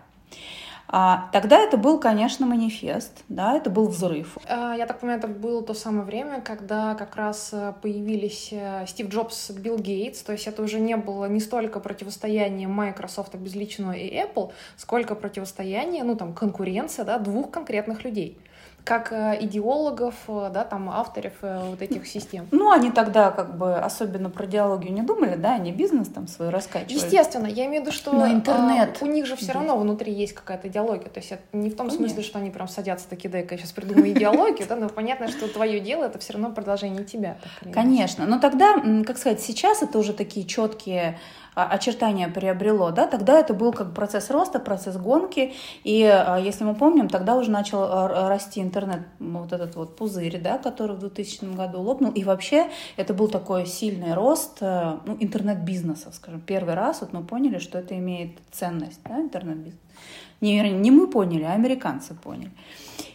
[0.88, 4.38] А, тогда это был, конечно, манифест, да, это был взрыв.
[4.48, 8.86] А, я так понимаю, это было то самое время, когда как раз э, появились э,
[8.86, 13.94] Стив Джобс, Билл Гейтс, то есть это уже не было не столько противостояние Microsoft безличного
[13.94, 18.38] и Apple, сколько противостояние, ну там конкуренция, да, двух конкретных людей
[18.84, 22.48] как э, идеологов, э, да, там, авторов э, вот этих систем.
[22.52, 26.50] Ну, они тогда как бы особенно про идеологию не думали, да, они бизнес там свой
[26.50, 26.94] раскачивали.
[26.94, 28.98] Естественно, я имею в виду, что Но интернет.
[29.02, 31.76] А, у них же все равно внутри есть какая-то идеология, то есть это не в
[31.76, 32.08] том Конечно.
[32.08, 35.48] смысле, что они прям садятся такие, дай-ка я сейчас придумаю идеологию, да, но понятно, что
[35.48, 37.38] твое дело это все равно продолжение тебя.
[37.72, 41.18] Конечно, но тогда, как сказать, сейчас это уже такие четкие а,
[41.56, 46.76] очертания приобрело, да, тогда это был как процесс роста, процесс гонки, и а, если мы
[46.76, 51.56] помним, тогда уже начал а, расти интернет, вот этот вот пузырь, да, который в 2000
[51.56, 57.14] году лопнул, и вообще это был такой сильный рост ну, интернет-бизнеса, скажем, первый раз вот
[57.14, 59.80] мы поняли, что это имеет ценность, да, интернет-бизнес.
[60.42, 62.52] Не, не мы поняли, а американцы поняли.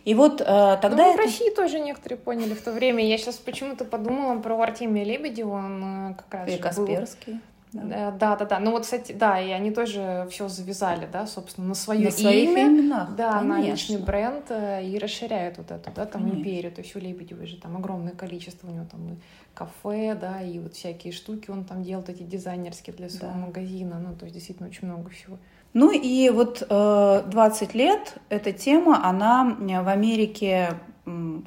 [0.06, 0.44] И вот э,
[0.80, 1.04] тогда...
[1.04, 1.22] Ну, это...
[1.22, 3.06] в России тоже некоторые поняли в то время.
[3.06, 7.34] Я сейчас почему-то подумала про Артемия Лебедева, он как раз И Касперский.
[7.34, 7.40] Был
[7.72, 8.10] да.
[8.12, 8.58] да, да, да.
[8.58, 12.50] Ну вот, кстати, да, и они тоже все завязали, да, собственно, на свое на своих
[12.50, 13.48] имя, именах, да, конечно.
[13.48, 16.38] на личный бренд э, и расширяют вот эту, да, там конечно.
[16.38, 16.72] империю.
[16.72, 19.16] То есть у Лебедевой же там огромное количество, у него там и
[19.54, 23.46] кафе, да, и вот всякие штуки он там делает эти дизайнерские для своего да.
[23.46, 23.98] магазина.
[23.98, 25.38] Ну, то есть действительно очень много всего.
[25.74, 30.74] Ну и вот э, 20 лет эта тема, она в Америке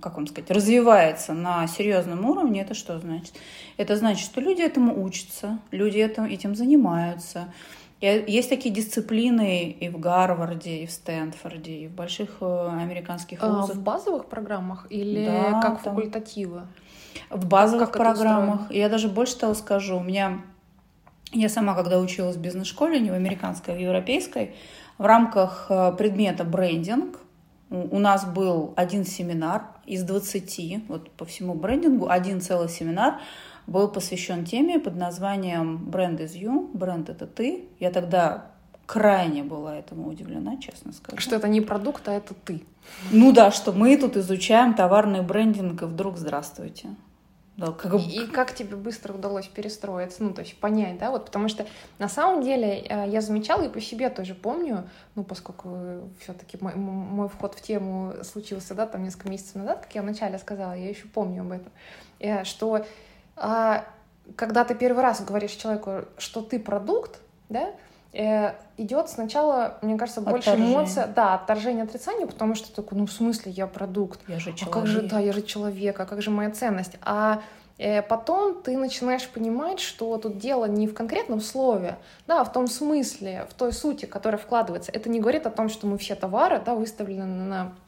[0.02, 3.34] как вам сказать, развивается на серьезном уровне, это что значит?
[3.78, 7.54] Это значит, что люди этому учатся, люди этим, этим занимаются.
[8.02, 13.40] И есть такие дисциплины и в Гарварде, и в Стэнфорде, и в больших э, американских
[13.44, 13.76] а, вузах.
[13.76, 16.64] А в базовых программах или да, как там, факультативы?
[17.30, 18.72] В базовых как программах.
[18.72, 19.98] Я даже больше того скажу.
[19.98, 20.42] У меня
[21.32, 24.56] я сама, когда училась в бизнес-школе, не в американской, а в европейской,
[24.98, 27.20] в рамках э, предмета брендинг
[27.72, 33.20] у нас был один семинар из 20, вот по всему брендингу, один целый семинар
[33.66, 37.70] был посвящен теме под названием «Бренд is you», «Бренд— это ты».
[37.80, 38.52] Я тогда
[38.86, 41.22] крайне была этому удивлена, честно скажу.
[41.22, 42.62] Что это не продукт, а это ты.
[43.12, 46.90] Ну да, что мы тут изучаем товарный брендинг, и вдруг здравствуйте.
[47.62, 47.94] Да, как...
[47.94, 51.68] И, и как тебе быстро удалось перестроиться, ну, то есть понять, да, вот, потому что
[52.00, 56.74] на самом деле э, я замечала и по себе тоже помню, ну, поскольку все-таки мой,
[56.74, 60.90] мой вход в тему случился, да, там несколько месяцев назад, как я вначале сказала, я
[60.90, 61.72] еще помню об этом,
[62.20, 62.84] э, что
[63.36, 63.86] а,
[64.36, 67.20] когда ты первый раз говоришь человеку, что ты продукт,
[67.50, 67.76] да,
[68.14, 73.52] идет сначала, мне кажется, больше эмоций, да, отторжение, отрицание, потому что такой, ну в смысле
[73.54, 76.30] я продукт, я же человек, а как же, да, я же человек, а как же
[76.30, 77.42] моя ценность, а
[77.78, 81.98] э, Потом ты начинаешь понимать, что тут дело не в конкретном слове,
[82.28, 84.92] да, а в том смысле, в той сути, которая вкладывается.
[84.92, 87.81] Это не говорит о том, что мы все товары да, выставлены на Э,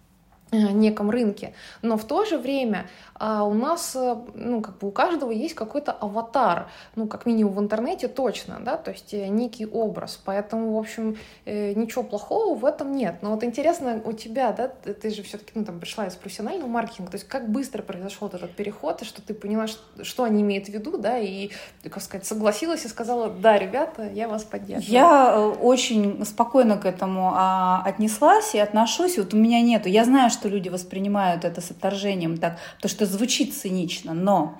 [0.53, 1.53] неком рынке.
[1.81, 5.55] Но в то же время а, у нас, э, ну, как бы у каждого есть
[5.55, 10.19] какой-то аватар, ну, как минимум в интернете точно, да, то есть э, некий образ.
[10.23, 13.15] Поэтому, в общем, ничего плохого в этом нет.
[13.21, 16.67] Но вот интересно у тебя, да, ты, ты же все-таки, ну, там, пришла из профессионального
[16.67, 20.41] маркетинга, то есть как быстро произошел этот переход, и что ты поняла, что, что они
[20.41, 21.51] имеют в виду, да, и,
[21.83, 24.91] как сказать, согласилась и сказала, да, ребята, я вас поддерживаю.
[24.91, 29.17] Я очень спокойно к этому а, отнеслась и отношусь.
[29.17, 32.89] Вот у меня нету, я знаю, что что люди воспринимают это с отторжением так, то
[32.89, 34.59] что звучит цинично, но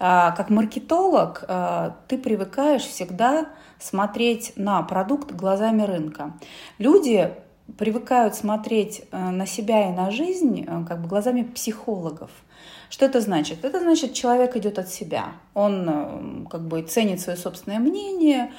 [0.00, 3.46] а, как маркетолог а, ты привыкаешь всегда
[3.78, 6.32] смотреть на продукт глазами рынка.
[6.78, 7.32] Люди
[7.78, 12.30] привыкают смотреть э, на себя и на жизнь э, как бы глазами психологов.
[12.90, 13.64] Что это значит?
[13.64, 15.34] Это значит, человек идет от себя.
[15.54, 18.52] Он э, как бы ценит свое собственное мнение,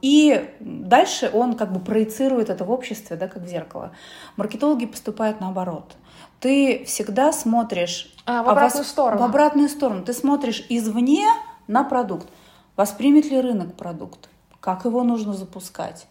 [0.00, 3.92] и дальше он как бы проецирует это в обществе, да, как в зеркало.
[4.36, 5.96] Маркетологи поступают наоборот.
[6.38, 9.20] Ты всегда смотришь а, в обратную а, сторону.
[9.20, 10.04] В обратную сторону.
[10.04, 11.26] Ты смотришь извне
[11.66, 12.28] на продукт.
[12.76, 14.28] Воспримет ли рынок продукт?
[14.60, 16.06] Как его нужно запускать?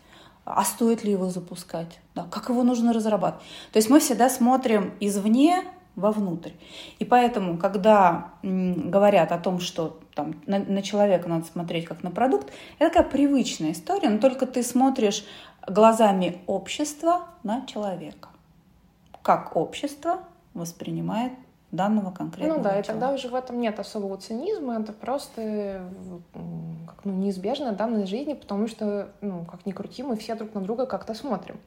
[0.51, 3.45] а стоит ли его запускать, да, как его нужно разрабатывать.
[3.71, 5.63] То есть мы всегда смотрим извне
[5.99, 6.51] вовнутрь.
[6.99, 12.11] И поэтому, когда говорят о том, что там, на, на человека надо смотреть как на
[12.11, 15.25] продукт, это такая привычная история, но только ты смотришь
[15.67, 18.29] глазами общества на человека.
[19.21, 20.19] Как общество
[20.53, 21.33] воспринимает
[21.71, 22.91] данного конкретного Ну да, человека.
[22.91, 25.83] и тогда уже в этом нет особого цинизма, это просто
[26.87, 30.61] как, ну, неизбежная данность жизни, потому что, ну, как ни крути, мы все друг на
[30.61, 31.59] друга как-то смотрим.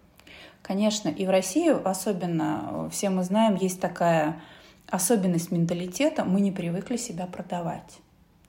[0.63, 4.41] Конечно, и в России особенно, все мы знаем, есть такая
[4.89, 7.99] особенность менталитета, мы не привыкли себя продавать.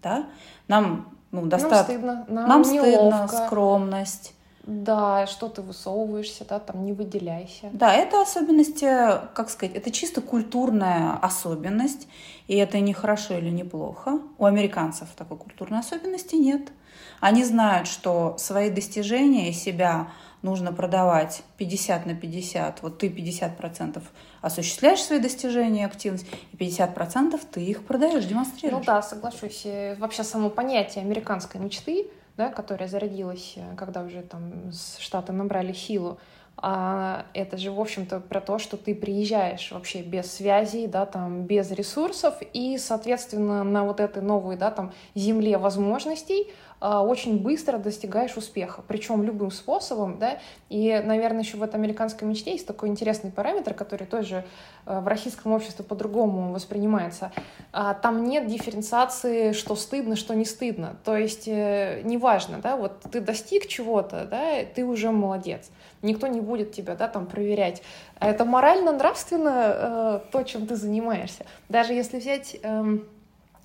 [0.02, 0.28] Да?
[0.67, 1.78] Нам ну, достаточно...
[1.78, 4.34] Нам стыдно, нам, нам стыдно, скромность
[4.65, 7.69] да, что ты высовываешься, да, там не выделяйся.
[7.73, 12.08] Да, это особенность, э, как сказать, это чисто культурная особенность,
[12.47, 14.19] и это не хорошо или не плохо.
[14.38, 16.71] У американцев такой культурной особенности нет.
[17.19, 20.08] Они знают, что свои достижения и себя
[20.43, 22.84] нужно продавать 50 на 50.
[22.84, 24.01] Вот ты 50%
[24.41, 28.86] осуществляешь свои достижения, активность, и 50% ты их продаешь, демонстрируешь.
[28.86, 29.65] Ну да, соглашусь.
[29.97, 36.19] Вообще само понятие американской мечты— да, которая зародилась, э, когда уже там Штаты набрали силу,
[36.56, 41.43] а это же, в общем-то, про то, что ты приезжаешь вообще без связей, да, там,
[41.43, 46.51] без ресурсов, и, соответственно, на вот этой новой, да, там, земле возможностей
[46.84, 52.52] очень быстро достигаешь успеха, причем любым способом, да, и, наверное, еще в этой американской мечте
[52.52, 54.43] есть такой интересный параметр, который тоже
[54.86, 57.32] э, в российском обществе по-другому воспринимается.
[57.72, 63.00] А, там нет дифференциации, что стыдно, что не стыдно, то есть э, неважно, да, вот
[63.12, 67.82] ты достиг чего-то, да, ты уже молодец, никто не будет тебя, да, там проверять.
[68.19, 71.46] А это морально-нравственно э, то, чем ты занимаешься.
[71.69, 72.98] Даже если взять э,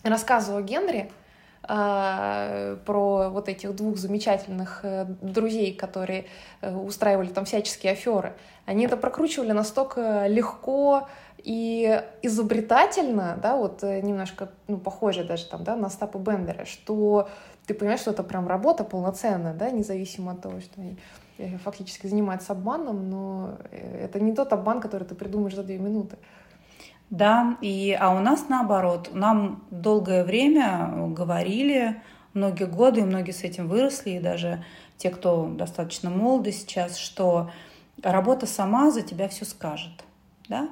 [0.04, 1.12] рассказы о Генри, а,
[1.68, 6.26] про вот этих двух замечательных э, друзей, которые
[6.60, 8.34] э, устраивали там всяческие аферы.
[8.64, 15.64] Они это прокручивали настолько легко и изобретательно, да, вот э, немножко, ну, похоже даже там,
[15.64, 17.28] да, на Стапа Бендера, что
[17.66, 20.96] ты понимаешь, что это прям работа полноценная, да, независимо от того, что они
[21.62, 26.16] фактически занимаются обманом, но это не тот обман, который ты придумаешь за две минуты.
[27.10, 29.10] Да, и, а у нас наоборот.
[29.12, 32.02] Нам долгое время говорили,
[32.34, 34.64] многие годы, и многие с этим выросли, и даже
[34.98, 37.50] те, кто достаточно молоды сейчас, что
[38.02, 40.04] работа сама за тебя все скажет.
[40.48, 40.68] Да?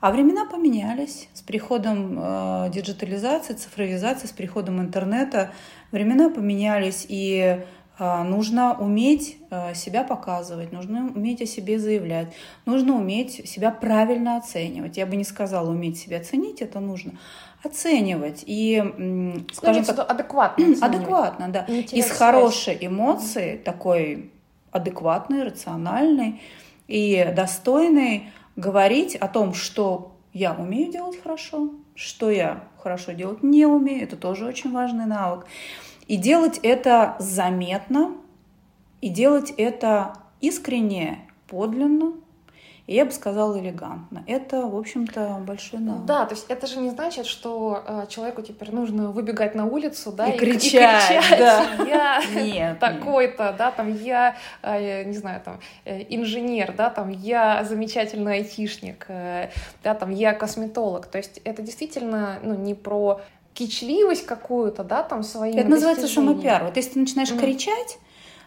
[0.00, 5.52] А времена поменялись с приходом э, диджитализации, цифровизации, с приходом интернета.
[5.92, 7.64] Времена поменялись, и
[7.98, 12.34] нужно уметь а, себя показывать, нужно уметь о себе заявлять,
[12.66, 14.96] нужно уметь себя правильно оценивать.
[14.96, 17.12] Я бы не сказала уметь себя оценить, это нужно
[17.62, 18.82] оценивать и,
[19.52, 20.66] скажем так, адекватно.
[20.80, 21.64] Адекватно, да.
[21.64, 24.30] Из хорошей эмоции, такой
[24.72, 26.42] адекватной, рациональной
[26.88, 33.66] и достойной говорить о том, что я умею делать хорошо, что я хорошо делать не
[33.66, 35.46] умею, это тоже очень важный навык.
[36.06, 38.12] И делать это заметно,
[39.00, 42.14] и делать это искренне, подлинно,
[42.86, 44.24] и я бы сказала элегантно.
[44.26, 46.04] Это, в общем-то, большой навык.
[46.04, 50.12] Да, то есть это же не значит, что э, человеку теперь нужно выбегать на улицу,
[50.12, 51.66] да, и, и кричать, и кричать да.
[51.86, 57.64] я нет, такой-то, да, там я, э, не знаю, там э, инженер, да, там я
[57.64, 59.48] замечательный айтишник, э,
[59.82, 61.06] да, там я косметолог.
[61.06, 63.22] То есть это действительно, ну, не про
[63.54, 66.64] кичливость какую-то, да, там своими Это называется самопиар.
[66.64, 67.40] Вот если ты начинаешь mm.
[67.40, 67.98] кричать,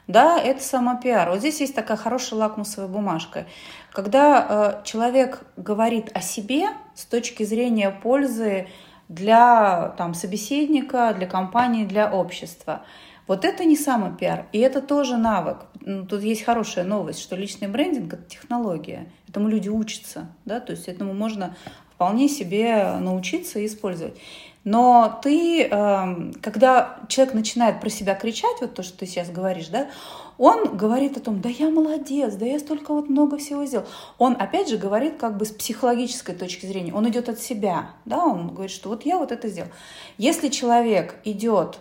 [0.08, 1.30] да, это самопиар.
[1.30, 3.46] Вот здесь есть такая хорошая лакмусовая бумажка.
[3.92, 8.68] Когда э, человек говорит о себе с точки зрения пользы
[9.10, 12.84] для там, собеседника, для компании, для общества,
[13.28, 15.66] вот это не самопиар, и это тоже навык.
[16.10, 19.12] Тут есть хорошая новость, что личный брендинг— это технология.
[19.28, 21.56] Этому люди учатся, да, то есть этому можно
[21.94, 24.18] вполне себе научиться и использовать.
[24.70, 29.70] Но ты, эм, когда человек начинает про себя кричать, вот то, что ты сейчас говоришь,
[29.70, 29.88] да,
[30.38, 33.86] он говорит о том, да я молодец, да я столько вот много всего сделал.
[34.18, 38.18] Он, опять же, говорит как бы с психологической точки зрения, он идет от себя, да,
[38.26, 39.70] он говорит, что вот я вот это сделал.
[40.18, 41.80] Если человек идет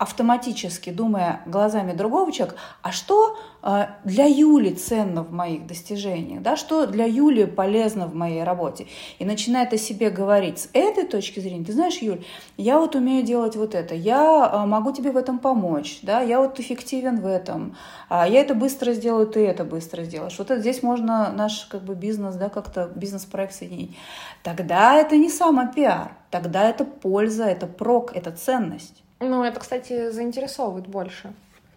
[0.00, 6.56] автоматически, думая глазами другого человека, а что э, для Юли ценно в моих достижениях, да,
[6.56, 8.86] что для Юли полезно в моей работе.
[9.18, 12.24] И начинает о себе говорить с этой точки зрения, ты знаешь, Юль,
[12.56, 16.40] я вот умею делать вот это, я э, могу тебе в этом помочь, да, я
[16.40, 17.76] вот эффективен в этом,
[18.08, 20.38] а я это быстро сделаю, ты это быстро сделаешь.
[20.38, 23.94] Вот это, здесь можно наш как бы бизнес, да, как-то бизнес-проект соединить.
[24.42, 29.02] Тогда это не самопиар, тогда это польза, это прок, это ценность.
[29.20, 31.22] Ну, это, кстати, заинтересовывает больше.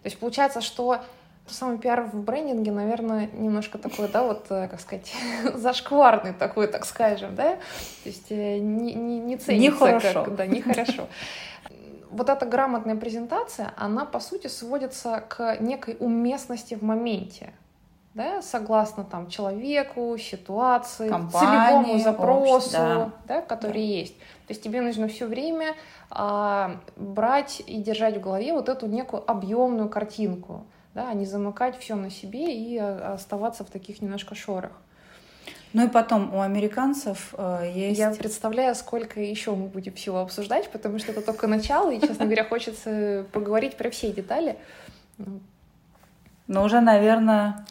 [0.02, 1.00] То есть получается, что
[1.46, 5.14] самый пиар в брендинге, наверное, немножко такой, да, вот, э, как сказать,
[5.54, 7.56] зашкварный такой, так скажем, да?
[7.56, 9.86] То есть э, не, не, не ценится.
[9.86, 10.24] Нехорошо.
[10.24, 11.08] Как, да, нехорошо.
[12.10, 17.52] Вот эта грамотная презентация, она, по сути, сводится к некой уместности в моменте
[18.14, 23.10] да, согласно там человеку, ситуации, Компании, целевому запросу, общ, да.
[23.26, 23.78] Да, который да.
[23.78, 24.16] есть.
[24.18, 25.74] То есть тебе нужно все время
[26.10, 31.76] а, брать и держать в голове вот эту некую объемную картинку, да, а не замыкать
[31.76, 34.72] все на себе и а, оставаться в таких немножко шорах.
[35.72, 37.98] Ну и потом у американцев э, есть...
[37.98, 42.26] Я представляю, сколько еще мы будем всего обсуждать, потому что это только начало, и, честно
[42.26, 44.56] говоря, хочется поговорить про все детали.
[46.46, 47.66] Ну, уже, наверное...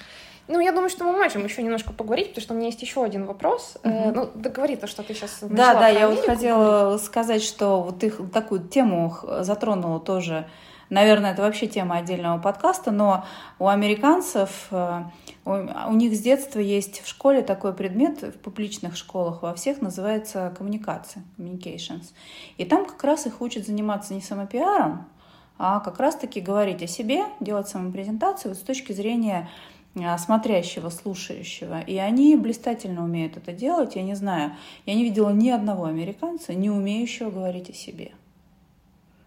[0.48, 3.04] Ну, я думаю, что мы можем еще немножко поговорить, потому что у меня есть еще
[3.04, 3.78] один вопрос.
[3.84, 3.94] Угу.
[3.94, 7.04] Э, ну, договори то, что ты сейчас Да, да, я вот хотела говорить.
[7.04, 10.48] сказать, что вот ты такую тему затронула тоже.
[10.90, 13.26] Наверное, это вообще тема отдельного подкаста, но
[13.58, 15.04] у американцев, э,
[15.46, 20.54] у них с детства есть в школе такой предмет, в публичных школах во всех называется
[20.58, 22.12] коммуникация, communications.
[22.58, 25.08] И там как раз их учат заниматься не самопиаром,
[25.58, 29.50] а как раз-таки говорить о себе, делать самопрезентацию вот с точки зрения
[30.18, 31.82] смотрящего, слушающего.
[31.82, 33.96] И они блистательно умеют это делать.
[33.96, 38.12] Я не знаю, я не видела ни одного американца, не умеющего говорить о себе.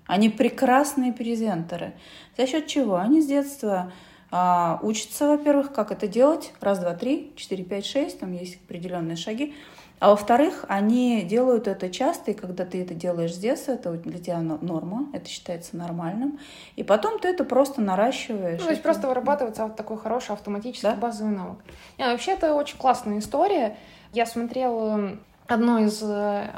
[0.07, 1.94] Они прекрасные презентеры.
[2.37, 2.96] За счет чего?
[2.96, 3.92] Они с детства
[4.31, 6.52] а, учатся, во-первых, как это делать.
[6.61, 8.20] Раз, два, три, четыре, пять, шесть.
[8.20, 9.55] Там есть определенные шаги.
[9.98, 14.18] А во-вторых, они делают это часто, и когда ты это делаешь с детства, это для
[14.18, 16.38] тебя норма, это считается нормальным.
[16.76, 18.61] И потом ты это просто наращиваешь.
[18.61, 20.94] Ну, то есть просто вырабатывается вот такой хороший автоматический да?
[20.94, 21.59] базовый навык.
[21.98, 23.78] Не, вообще это очень классная история.
[24.12, 26.50] Я смотрела одно из э,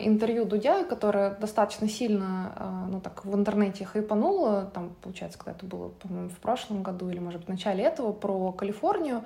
[0.00, 5.66] интервью Дудя, которое достаточно сильно, э, ну так, в интернете хайпануло, там, получается, когда это
[5.66, 9.22] было, по-моему, в прошлом году или, может быть, в начале этого, про Калифорнию, э,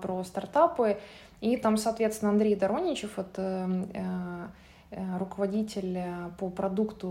[0.00, 0.98] про стартапы.
[1.40, 4.46] И там, соответственно, Андрей Дороничев, это э,
[4.90, 5.98] э, руководитель
[6.38, 7.08] по продукту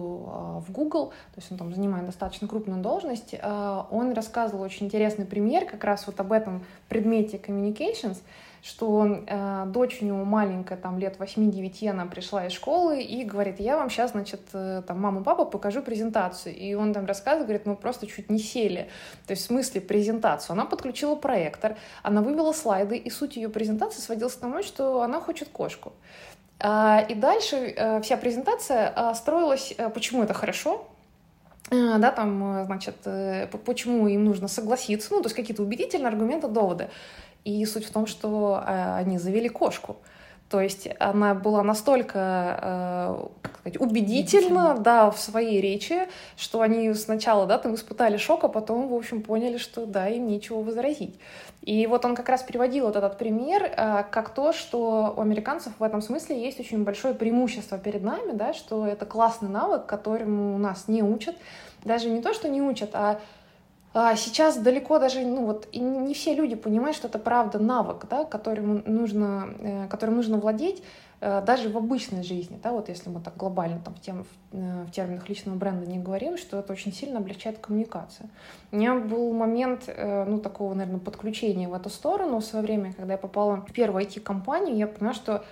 [0.68, 3.36] в Google, то есть он там занимает достаточно крупную должность,
[3.92, 8.18] он рассказывал очень интересный пример как раз вот об этом предмете communications,
[8.68, 13.62] что э, дочь у него маленькая, там лет 8-9, она пришла из школы и говорит,
[13.62, 16.54] я вам сейчас, значит, э, там, мама, папа, покажу презентацию.
[16.54, 18.90] И он там рассказывает, говорит, мы просто чуть не сели.
[19.26, 20.54] То есть в смысле презентацию.
[20.54, 25.22] Она подключила проектор, она вывела слайды, и суть ее презентации сводилась к тому, что она
[25.22, 25.94] хочет кошку.
[26.60, 30.88] А, и дальше э, вся презентация а, строилась, э, почему это хорошо,
[31.70, 32.96] э, да, там, значит,
[33.64, 36.90] почему им нужно согласиться, ну, то есть какие-то убедительные аргументы, доводы.
[37.48, 39.96] И суть в том, что э, они завели кошку.
[40.50, 46.94] То есть она была настолько э, как сказать, убедительна, да, в своей речи, что они
[46.94, 51.18] сначала, да, там испытали шок, а потом, в общем, поняли, что да, им нечего возразить.
[51.62, 55.72] И вот он как раз приводил вот этот пример э, как то, что у американцев
[55.80, 60.58] в этом смысле есть очень большое преимущество перед нами, да, что это классный навык, которому
[60.58, 61.38] нас не учат.
[61.86, 63.22] Даже не то, что не учат, а
[64.16, 68.84] сейчас далеко даже, ну вот, не все люди понимают, что это правда навык, да, которым
[68.86, 70.84] нужно, э, которым нужно владеть
[71.20, 74.84] э, даже в обычной жизни, да, вот если мы так глобально там в, тем, э,
[74.88, 78.30] в терминах личного бренда не говорим, что это очень сильно облегчает коммуникацию.
[78.72, 83.14] У меня был момент, ну, такого, наверное, подключения в эту сторону в свое время, когда
[83.14, 85.44] я попала в первую IT-компанию, я поняла, что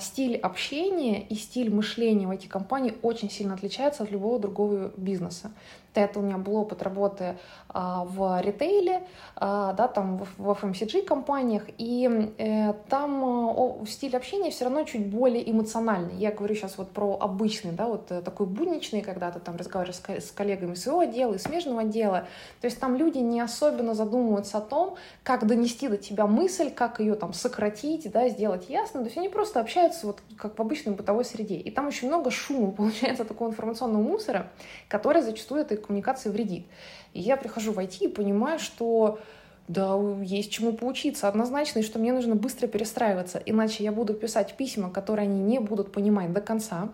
[0.00, 5.52] стиль общения и стиль мышления в эти компании очень сильно отличается от любого другого бизнеса.
[5.94, 11.02] Это у меня был опыт работы а, в ритейле, а, да, там в, в FMCG
[11.02, 16.14] компаниях, и э, там о, стиль общения все равно чуть более эмоциональный.
[16.16, 20.00] Я говорю сейчас вот про обычный, да, вот э, такой будничный, когда ты там разговариваешь
[20.22, 22.26] с, коллегами своего отдела и смежного отдела.
[22.60, 27.00] То есть там люди не особенно задумываются о том, как донести до тебя мысль, как
[27.00, 29.00] ее там сократить, да, сделать ясно.
[29.00, 31.56] То есть они просто общаются вот как в обычной бытовой среде.
[31.56, 34.50] И там очень много шума получается такого информационного мусора,
[34.88, 36.66] который зачастую этой коммуникации вредит.
[37.14, 39.18] И я прихожу в IT и понимаю, что
[39.66, 44.54] да, есть чему поучиться однозначно, и что мне нужно быстро перестраиваться, иначе я буду писать
[44.54, 46.90] письма, которые они не будут понимать до конца.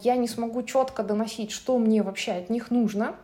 [0.00, 3.14] я не смогу четко доносить, что мне вообще от них нужно.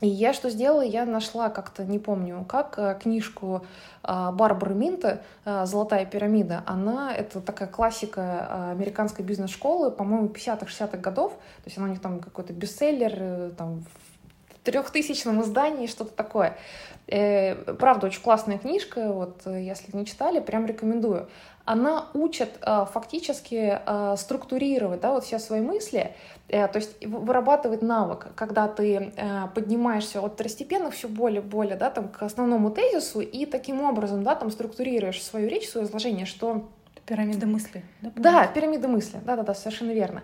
[0.00, 0.82] И я что сделала?
[0.82, 3.64] Я нашла как-то, не помню как, э, книжку
[4.02, 6.62] а, Барбары Минта «Золотая пирамида».
[6.66, 11.32] Она, это такая классика американской бизнес-школы, по-моему, 50-60-х годов.
[11.32, 13.84] То есть она у них там какой-то бестселлер, э, там,
[14.66, 16.58] трехтысячном издании, что-то такое.
[17.06, 21.28] Э, правда, очень классная книжка, вот если не читали, прям рекомендую
[21.66, 26.14] она учит э, фактически э, структурировать да, вот все свои мысли,
[26.48, 32.08] э, то есть вырабатывать навык, когда ты э, поднимаешься от второстепенных все более-более да, там,
[32.08, 36.68] к основному тезису и таким образом да, там, структурируешь свою речь, свое изложение, что...
[37.04, 37.84] Пирамида мысли.
[38.00, 40.22] Да, да пирамида мысли, да-да-да, совершенно верно.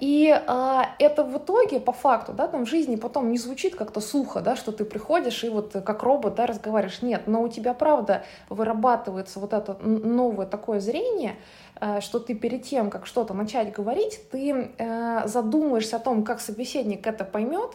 [0.00, 4.00] И а, это в итоге, по факту, да, там в жизни потом не звучит как-то
[4.00, 7.02] сухо, да, что ты приходишь и вот как робот, да, разговариваешь.
[7.02, 11.36] Нет, но у тебя, правда, вырабатывается вот это новое такое зрение,
[11.80, 16.40] э, что ты перед тем, как что-то начать говорить, ты э, задумаешься о том, как
[16.40, 17.72] собеседник это поймет,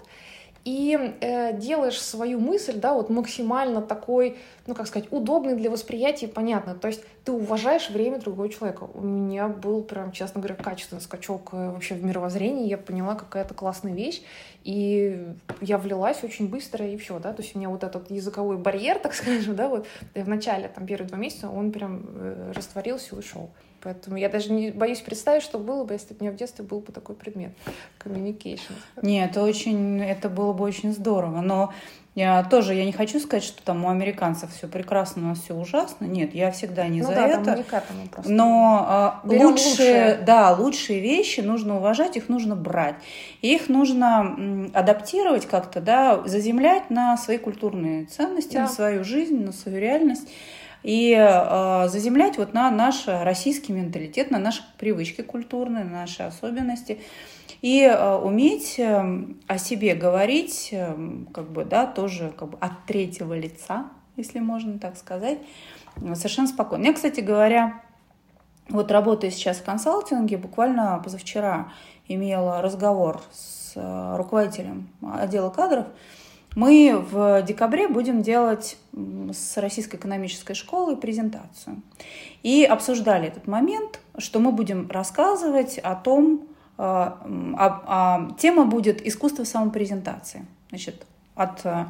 [0.64, 4.38] и э, делаешь свою мысль, да, вот максимально такой,
[4.68, 6.76] ну, как сказать, удобный для восприятия, понятно.
[6.76, 8.88] То есть ты уважаешь время другого человека.
[8.94, 12.68] У меня был прям, честно говоря, качественный скачок э, вообще в мировоззрении.
[12.68, 14.22] Я поняла, какая это классная вещь.
[14.64, 17.34] И я влилась очень быстро, и все, да.
[17.34, 20.86] То есть у меня вот этот языковой барьер, так скажем, да, вот в начале, там,
[20.86, 23.50] первые два месяца, он прям э, растворился и ушел.
[23.84, 26.64] Поэтому я даже не боюсь представить, что было бы, если бы у меня в детстве
[26.64, 27.52] был бы такой предмет
[28.00, 28.74] communication.
[29.02, 31.42] Нет, это очень, это было бы очень здорово.
[31.42, 31.74] Но
[32.14, 35.56] я тоже я не хочу сказать, что там у американцев все прекрасно, у нас все
[35.56, 36.06] ужасно.
[36.06, 37.64] Нет, я всегда не ну за да, это.
[38.26, 42.96] Но а, лучшие, да, лучшие вещи нужно уважать, их нужно брать.
[43.42, 48.64] И их нужно м, адаптировать как-то, да, заземлять на свои культурные ценности, да.
[48.64, 50.28] на свою жизнь, на свою реальность
[50.84, 57.00] и э, заземлять вот на наш российский менталитет, на наши привычки культурные, на наши особенности.
[57.62, 60.96] И э, уметь э, о себе говорить, э,
[61.34, 63.86] как бы, да, тоже как бы от третьего лица,
[64.18, 65.38] если можно так сказать,
[66.16, 66.86] совершенно спокойно.
[66.86, 67.82] Я, кстати говоря,
[68.70, 71.72] вот работая сейчас в консалтинге, буквально позавчера
[72.08, 75.86] имела разговор с э, руководителем отдела кадров,
[76.56, 81.82] мы в декабре будем делать с Российской экономической школой презентацию.
[82.44, 86.48] И обсуждали этот момент, что мы будем рассказывать о том,
[86.78, 90.46] а, а, тема будет искусство самопрезентации.
[90.70, 91.86] Значит, от э,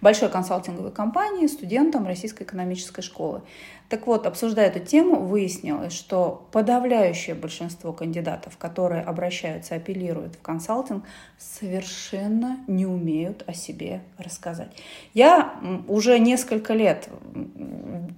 [0.00, 3.42] большой консалтинговой компании студентам Российской экономической школы.
[3.88, 11.04] Так вот, обсуждая эту тему, выяснилось, что подавляющее большинство кандидатов, которые обращаются, апеллируют в консалтинг,
[11.38, 14.70] совершенно не умеют о себе рассказать.
[15.14, 15.54] Я
[15.86, 17.08] уже несколько лет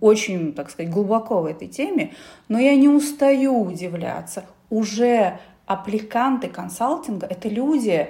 [0.01, 2.15] очень, так сказать, глубоко в этой теме,
[2.49, 4.45] но я не устаю удивляться.
[4.71, 8.09] Уже аппликанты консалтинга— это люди,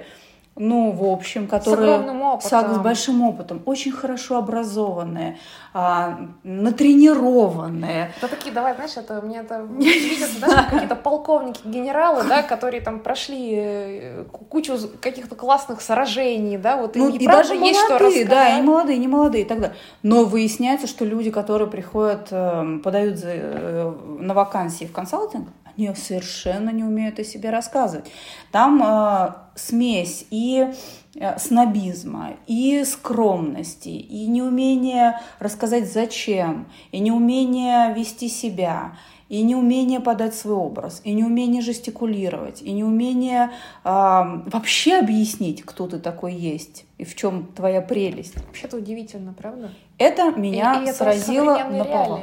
[0.55, 2.71] ну, в общем, которые с, огромным опытом.
[2.71, 5.37] с, с большим опытом, очень хорошо образованные,
[5.73, 8.11] а, натренированные.
[8.21, 12.99] Да такие, давай, знаешь, это мне это видятся, знаешь, какие-то полковники, генералы, да, которые там
[12.99, 17.99] прошли э, кучу каких-то классных сражений, да, вот ну, и, и даже есть молодые, что
[17.99, 18.29] рассказать.
[18.29, 19.77] да, и молодые, и не молодые и так далее.
[20.03, 25.47] Но выясняется, что люди, которые приходят, эм, подают э, на вакансии в консалтинг,
[25.79, 28.11] они совершенно не умеют о себе рассказывать.
[28.51, 30.67] Там э, смесь и
[31.15, 38.97] э, снобизма, и скромности, и неумение рассказать зачем, и неумение вести себя,
[39.29, 43.51] и неумение подать свой образ, и неумение жестикулировать, и неумение
[43.83, 48.35] э, вообще объяснить, кто ты такой есть и в чем твоя прелесть.
[48.47, 49.71] Вообще-то удивительно, правда?
[49.97, 52.21] Это меня и, и сразило на повал.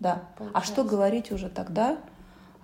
[0.00, 0.22] Да.
[0.36, 0.58] Получается.
[0.58, 1.98] А что говорить уже тогда?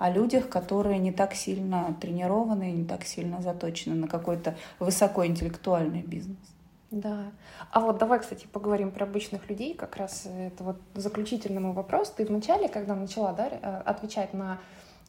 [0.04, 6.36] О людях, которые не так сильно тренированы, не так сильно заточены на какой-то высокоинтеллектуальный бизнес.
[6.90, 7.32] Да.
[7.70, 9.74] А вот давай, кстати, поговорим про обычных людей.
[9.74, 12.10] Как раз это вот заключительный мой вопрос.
[12.10, 14.58] Ты вначале, когда начала да, э, отвечать на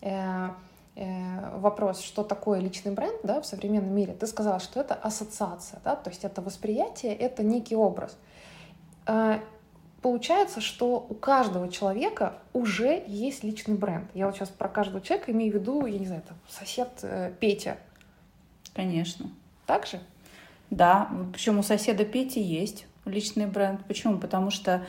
[0.02, 0.50] э,
[0.96, 5.82] э, вопрос, что такое личный бренд да, в современном мире, ты сказала, что это ассоциация,
[5.84, 8.18] да, то есть это восприятие, это некий образ.
[10.06, 14.06] Получается, что у каждого человека уже есть личный бренд.
[14.14, 17.34] Я вот сейчас про каждого человека имею в виду, я не знаю, там, сосед э,
[17.40, 17.78] Петя.
[18.76, 19.32] Конечно.
[19.66, 20.00] Так же?
[20.70, 23.84] Да, причем у соседа Пети есть личный бренд.
[23.88, 24.20] Почему?
[24.20, 24.86] Потому что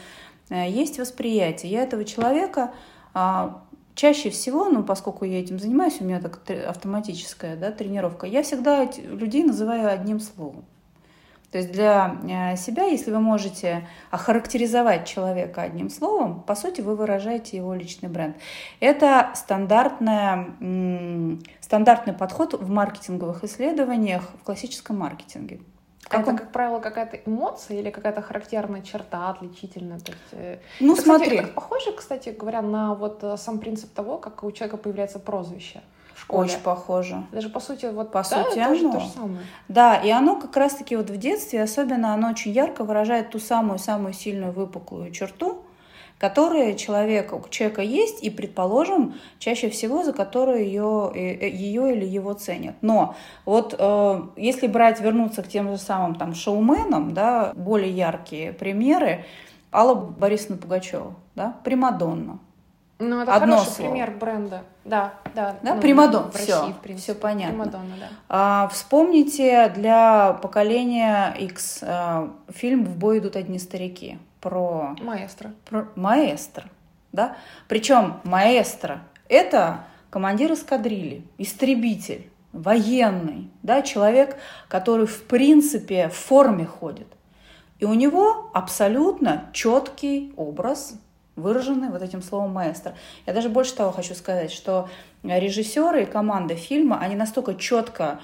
[0.50, 1.72] э, есть восприятие.
[1.72, 2.74] Я этого человека
[3.14, 3.64] а,
[3.94, 8.84] чаще всего, ну, поскольку я этим занимаюсь, у меня так автоматическая да, тренировка, я всегда
[8.84, 10.66] людей называю одним словом.
[11.52, 16.96] То есть для э, себя, если вы можете охарактеризовать человека одним словом, по сути, вы
[16.96, 18.36] выражаете его личный бренд.
[18.80, 20.48] Это стандартная,
[21.60, 25.60] стандартный подход в маркетинговых исследованиях в классическом маркетинге.
[26.08, 26.36] Как это, он...
[26.38, 29.98] как правило, какая-то эмоция или какая-то характерная черта отличительная?
[29.98, 31.30] То есть, э, ну, это, смотри.
[31.30, 35.18] Кстати, это похоже, кстати говоря, на вот э, сам принцип того, как у человека появляется
[35.18, 35.82] прозвище.
[36.28, 37.22] Очень похоже.
[37.30, 38.78] Даже по сути, вот по да, сути оно.
[38.78, 38.92] оно.
[38.92, 39.46] То же самое.
[39.68, 44.12] Да, и оно как раз-таки вот в детстве, особенно оно очень ярко выражает ту самую-самую
[44.12, 45.62] сильную выпуклую черту,
[46.18, 52.04] которая человека, у человека есть, и, предположим, чаще всего за которую ее, э, ее или
[52.04, 52.74] его ценят.
[52.80, 53.14] Но
[53.44, 59.24] вот э, если брать, вернуться к тем же самым там шоуменам, да, более яркие примеры,
[59.72, 62.38] Алла Борисовна Пугачева, да, Примадонна.
[62.98, 63.90] Ну, это Одно хороший слово.
[63.90, 64.62] пример бренда.
[64.84, 65.56] Да, да.
[65.62, 67.12] Да, ну, Примадон, в все, России, в принципе.
[67.12, 67.64] все понятно.
[67.64, 68.08] Примадонна, да.
[68.28, 75.50] А, вспомните для поколения X а, фильм «В бой идут одни старики» про, Маэстро.
[75.68, 76.64] про маэстро.
[77.12, 77.36] Да?
[77.68, 84.38] Причем маэстро– это командир эскадрильи, истребитель, военный, да, человек,
[84.68, 87.08] который в принципе в форме ходит.
[87.78, 90.94] И у него абсолютно четкий образ,
[91.36, 92.94] выраженный вот этим словом маэстро.
[93.26, 94.88] Я даже больше того хочу сказать, что
[95.22, 98.20] режиссеры и команда фильма, они настолько четко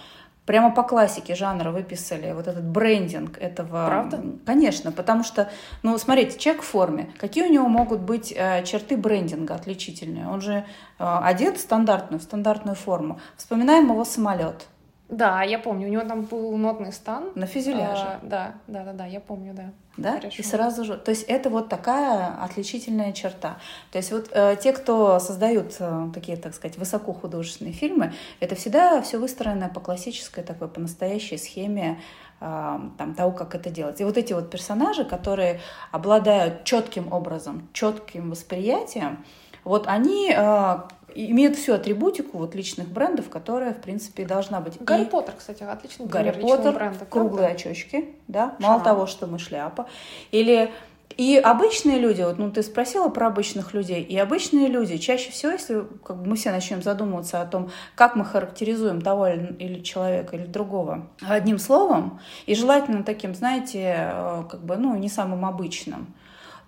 [0.47, 3.87] прямо по классике жанра выписали вот этот брендинг этого.
[3.87, 4.23] Правда?
[4.45, 5.51] Конечно, потому что,
[5.83, 7.13] ну, смотрите, человек в форме.
[7.19, 10.29] Какие у него могут быть э, черты брендинга отличительные?
[10.29, 10.63] Он же э,
[10.99, 13.21] одет в стандартную, в стандартную форму.
[13.37, 14.67] Вспоминаем его самолет
[15.09, 17.31] Да, я помню, у него там был нотный стан.
[17.35, 18.05] на фюзеляже.
[18.05, 19.71] А, да, да, да, да, я помню, да.
[19.97, 20.37] Да, Хорошо.
[20.39, 23.59] и сразу же, то есть это вот такая отличительная черта.
[23.91, 29.03] То есть вот э, те, кто создают э, такие, так сказать, высокохудожественные фильмы, это всегда
[29.03, 32.01] все выстроено по классической такой, по настоящей схеме
[32.41, 34.01] э, там, того, как это делать.
[34.01, 39.23] И вот эти вот персонажи, которые обладают четким образом, четким восприятием,
[39.65, 40.77] вот они э,
[41.15, 44.81] имеют всю атрибутику вот личных брендов, которая, в принципе, должна быть.
[44.83, 47.55] Гарри И- Поттер, кстати, отличный Гарри пример личного Поттер, бренда, круглые правда?
[47.69, 48.85] очечки, да, мало Шарм.
[48.85, 49.87] того, что мы шляпа.
[50.31, 50.71] Или
[51.19, 55.53] и обычные люди, вот, ну, ты спросила про обычных людей, и обычные люди, чаще всего,
[55.53, 59.81] если как бы, мы все начнем задумываться о том, как мы характеризуем того или или
[59.83, 65.45] человека, или другого, одним словом, и желательно таким, знаете, э, как бы, ну, не самым
[65.45, 66.07] обычным,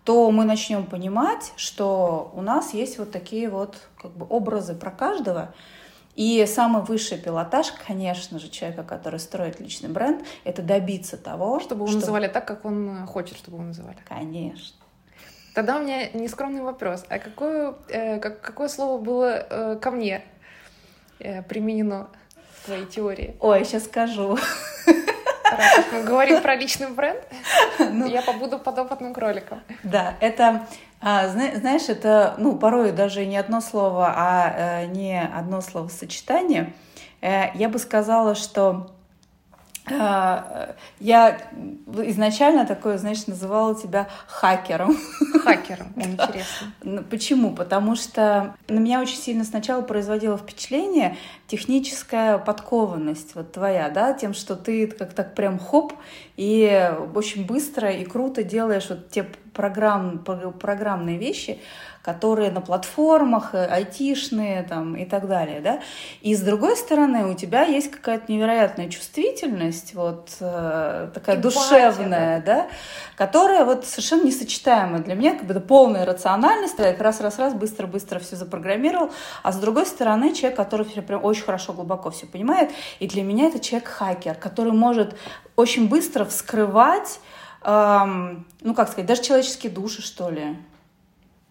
[0.05, 4.91] то мы начнем понимать, что у нас есть вот такие вот как бы образы про
[4.91, 5.55] каждого,
[6.15, 11.87] и самый высший пилотаж, конечно же, человека, который строит личный бренд, это добиться того, Чтобы
[11.87, 13.97] его называли так, как он э, хочет, чтобы его называли.
[14.09, 14.77] Конечно.
[15.55, 17.05] Тогда у меня нескромный вопрос.
[17.09, 20.23] А какое, э, как- какое слово было э, ко мне
[21.19, 22.09] э, применено
[22.61, 23.37] в твоей теории?
[23.41, 24.39] Ой, сейчас скажу.
[25.57, 27.21] Раз уж мы говорим про личный бренд,
[27.79, 29.61] Ну, я побуду подопытным кроликом.
[29.83, 30.67] Да, это,
[31.01, 36.73] а, зна- знаешь, это, ну, порой даже не одно слово, а э, не одно словосочетание.
[37.21, 38.91] Э, Я бы сказала, что
[39.87, 41.39] я
[41.87, 44.97] изначально такое, знаешь, называла тебя хакером.
[45.43, 46.73] Хакером, интересно.
[46.83, 47.55] Ну, Почему?
[47.55, 51.17] Потому что на меня очень сильно сначала производило впечатление
[51.47, 55.93] техническая подкованность вот твоя, да, тем, что ты как так прям хоп
[56.37, 61.61] и очень быстро и круто делаешь вот те программ, про- программные вещи,
[62.05, 65.81] которые на платформах, э, айтишные там и так далее, да.
[66.21, 72.43] И с другой стороны, у тебя есть какая-то невероятная чувствительность, вот э, такая Эмпатия, душевная,
[72.43, 72.67] да,
[73.17, 79.11] которая вот совершенно несочетаема для меня, как бы это полная рациональность, раз-раз-раз быстро-быстро все запрограммировал,
[79.43, 83.47] а с другой стороны человек, который прям очень хорошо, глубоко все понимает, и для меня
[83.47, 85.17] это человек-хакер, который может
[85.57, 87.21] очень быстро вскрывать,
[87.63, 90.59] эм, ну как сказать, даже человеческие души, что ли.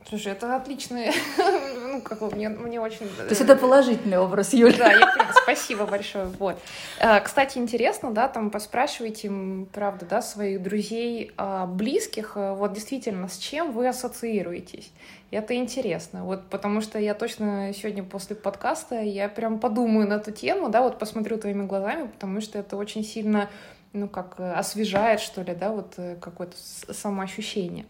[0.07, 1.11] Слушай, это отличный,
[1.87, 3.07] ну, как бы мне, мне очень...
[3.07, 4.77] То есть это положительный образ, Юля.
[4.77, 6.25] Да, я спасибо большое.
[6.39, 6.59] Вот.
[6.99, 9.31] А, Кстати, интересно, да, там поспрашивайте,
[9.71, 14.91] правда, да, своих друзей, а, близких, а, вот действительно, с чем вы ассоциируетесь.
[15.31, 20.31] Это интересно, вот потому что я точно сегодня после подкаста я прям подумаю на эту
[20.31, 23.49] тему, да, вот посмотрю твоими глазами, потому что это очень сильно,
[23.93, 26.55] ну как э, освежает что ли, да, вот э, какое-то
[26.93, 27.85] самоощущение.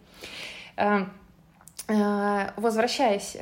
[1.88, 3.38] А, возвращаясь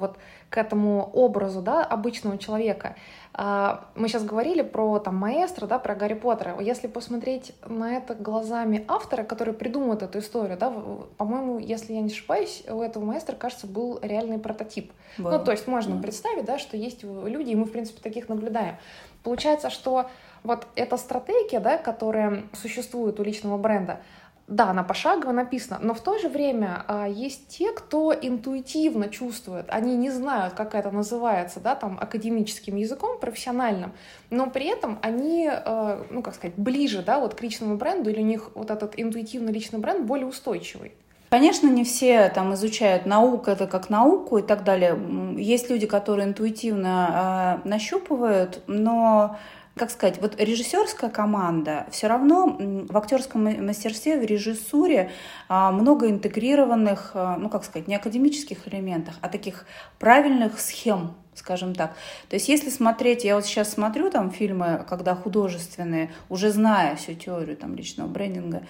[0.00, 0.16] вот
[0.48, 2.96] к этому образу, да, обычного человека,
[3.34, 6.60] мы сейчас говорили про там маэстро, да, про Гарри Поттера.
[6.60, 10.70] Если посмотреть на это глазами автора, который придумал эту историю, да,
[11.16, 14.92] по-моему, если я не ошибаюсь, у этого маэстро, кажется, был реальный прототип.
[15.16, 15.30] Был.
[15.30, 16.02] Ну, то есть можно mm.
[16.02, 18.76] представить, да, что есть люди, и мы, в принципе, таких наблюдаем.
[19.22, 20.10] Получается, что
[20.42, 24.00] вот эта стратегия, да, которая существует у личного бренда,
[24.48, 29.66] да, она пошагово написана, но в то же время а, есть те, кто интуитивно чувствует,
[29.68, 33.92] они не знают, как это называется, да, там, академическим языком, профессиональным,
[34.30, 38.20] но при этом они, а, ну, как сказать, ближе, да, вот к личному бренду, или
[38.20, 40.92] у них вот этот интуитивный личный бренд более устойчивый.
[41.30, 44.98] Конечно, не все там изучают науку, это как науку и так далее.
[45.38, 49.38] Есть люди, которые интуитивно э, нащупывают, но
[49.76, 55.10] как сказать, вот режиссерская команда, все равно в актерском мастерстве, в режиссуре
[55.48, 59.64] а, много интегрированных, а, ну как сказать, не академических элементов, а таких
[59.98, 61.94] правильных схем, скажем так.
[62.28, 67.14] То есть если смотреть, я вот сейчас смотрю там фильмы, когда художественные, уже зная всю
[67.14, 68.62] теорию там личного брендинга,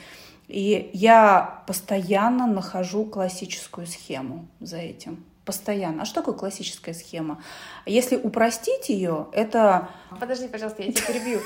[0.47, 6.03] и я постоянно нахожу классическую схему за этим постоянно.
[6.03, 7.43] А что такое классическая схема?
[7.87, 9.89] Если упростить ее, это...
[10.21, 11.41] Подожди, пожалуйста, я тебя перебью.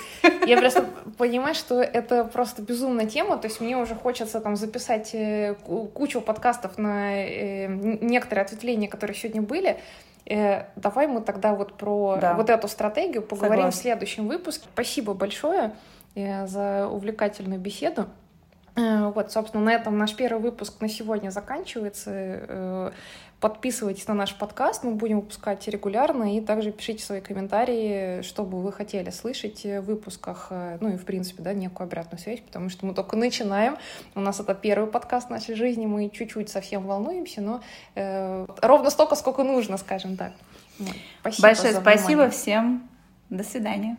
[0.47, 0.87] Я просто
[1.17, 5.55] понимаю, что это просто безумная тема, то есть мне уже хочется там записать э,
[5.95, 9.79] кучу подкастов на э, некоторые ответвления, которые сегодня были.
[10.27, 12.35] Э, давай мы тогда вот про да.
[12.35, 13.79] вот эту стратегию поговорим Согласна.
[13.79, 14.67] в следующем выпуске.
[14.73, 15.73] Спасибо большое
[16.15, 18.07] за увлекательную беседу.
[18.75, 22.93] Вот, собственно, на этом наш первый выпуск на сегодня заканчивается.
[23.47, 28.61] Подписывайтесь на наш подкаст, мы будем выпускать регулярно, и также пишите свои комментарии, что бы
[28.61, 32.71] вы хотели слышать в выпусках, э, ну и, в принципе, да, некую обратную связь, потому
[32.71, 33.77] что мы только начинаем.
[34.17, 37.61] У нас это первый подкаст в нашей жизни, мы чуть-чуть совсем волнуемся, но
[37.95, 40.33] э, ровно столько, сколько нужно, скажем так.
[41.21, 42.89] Спасибо Большое спасибо всем.
[43.31, 43.97] До свидания.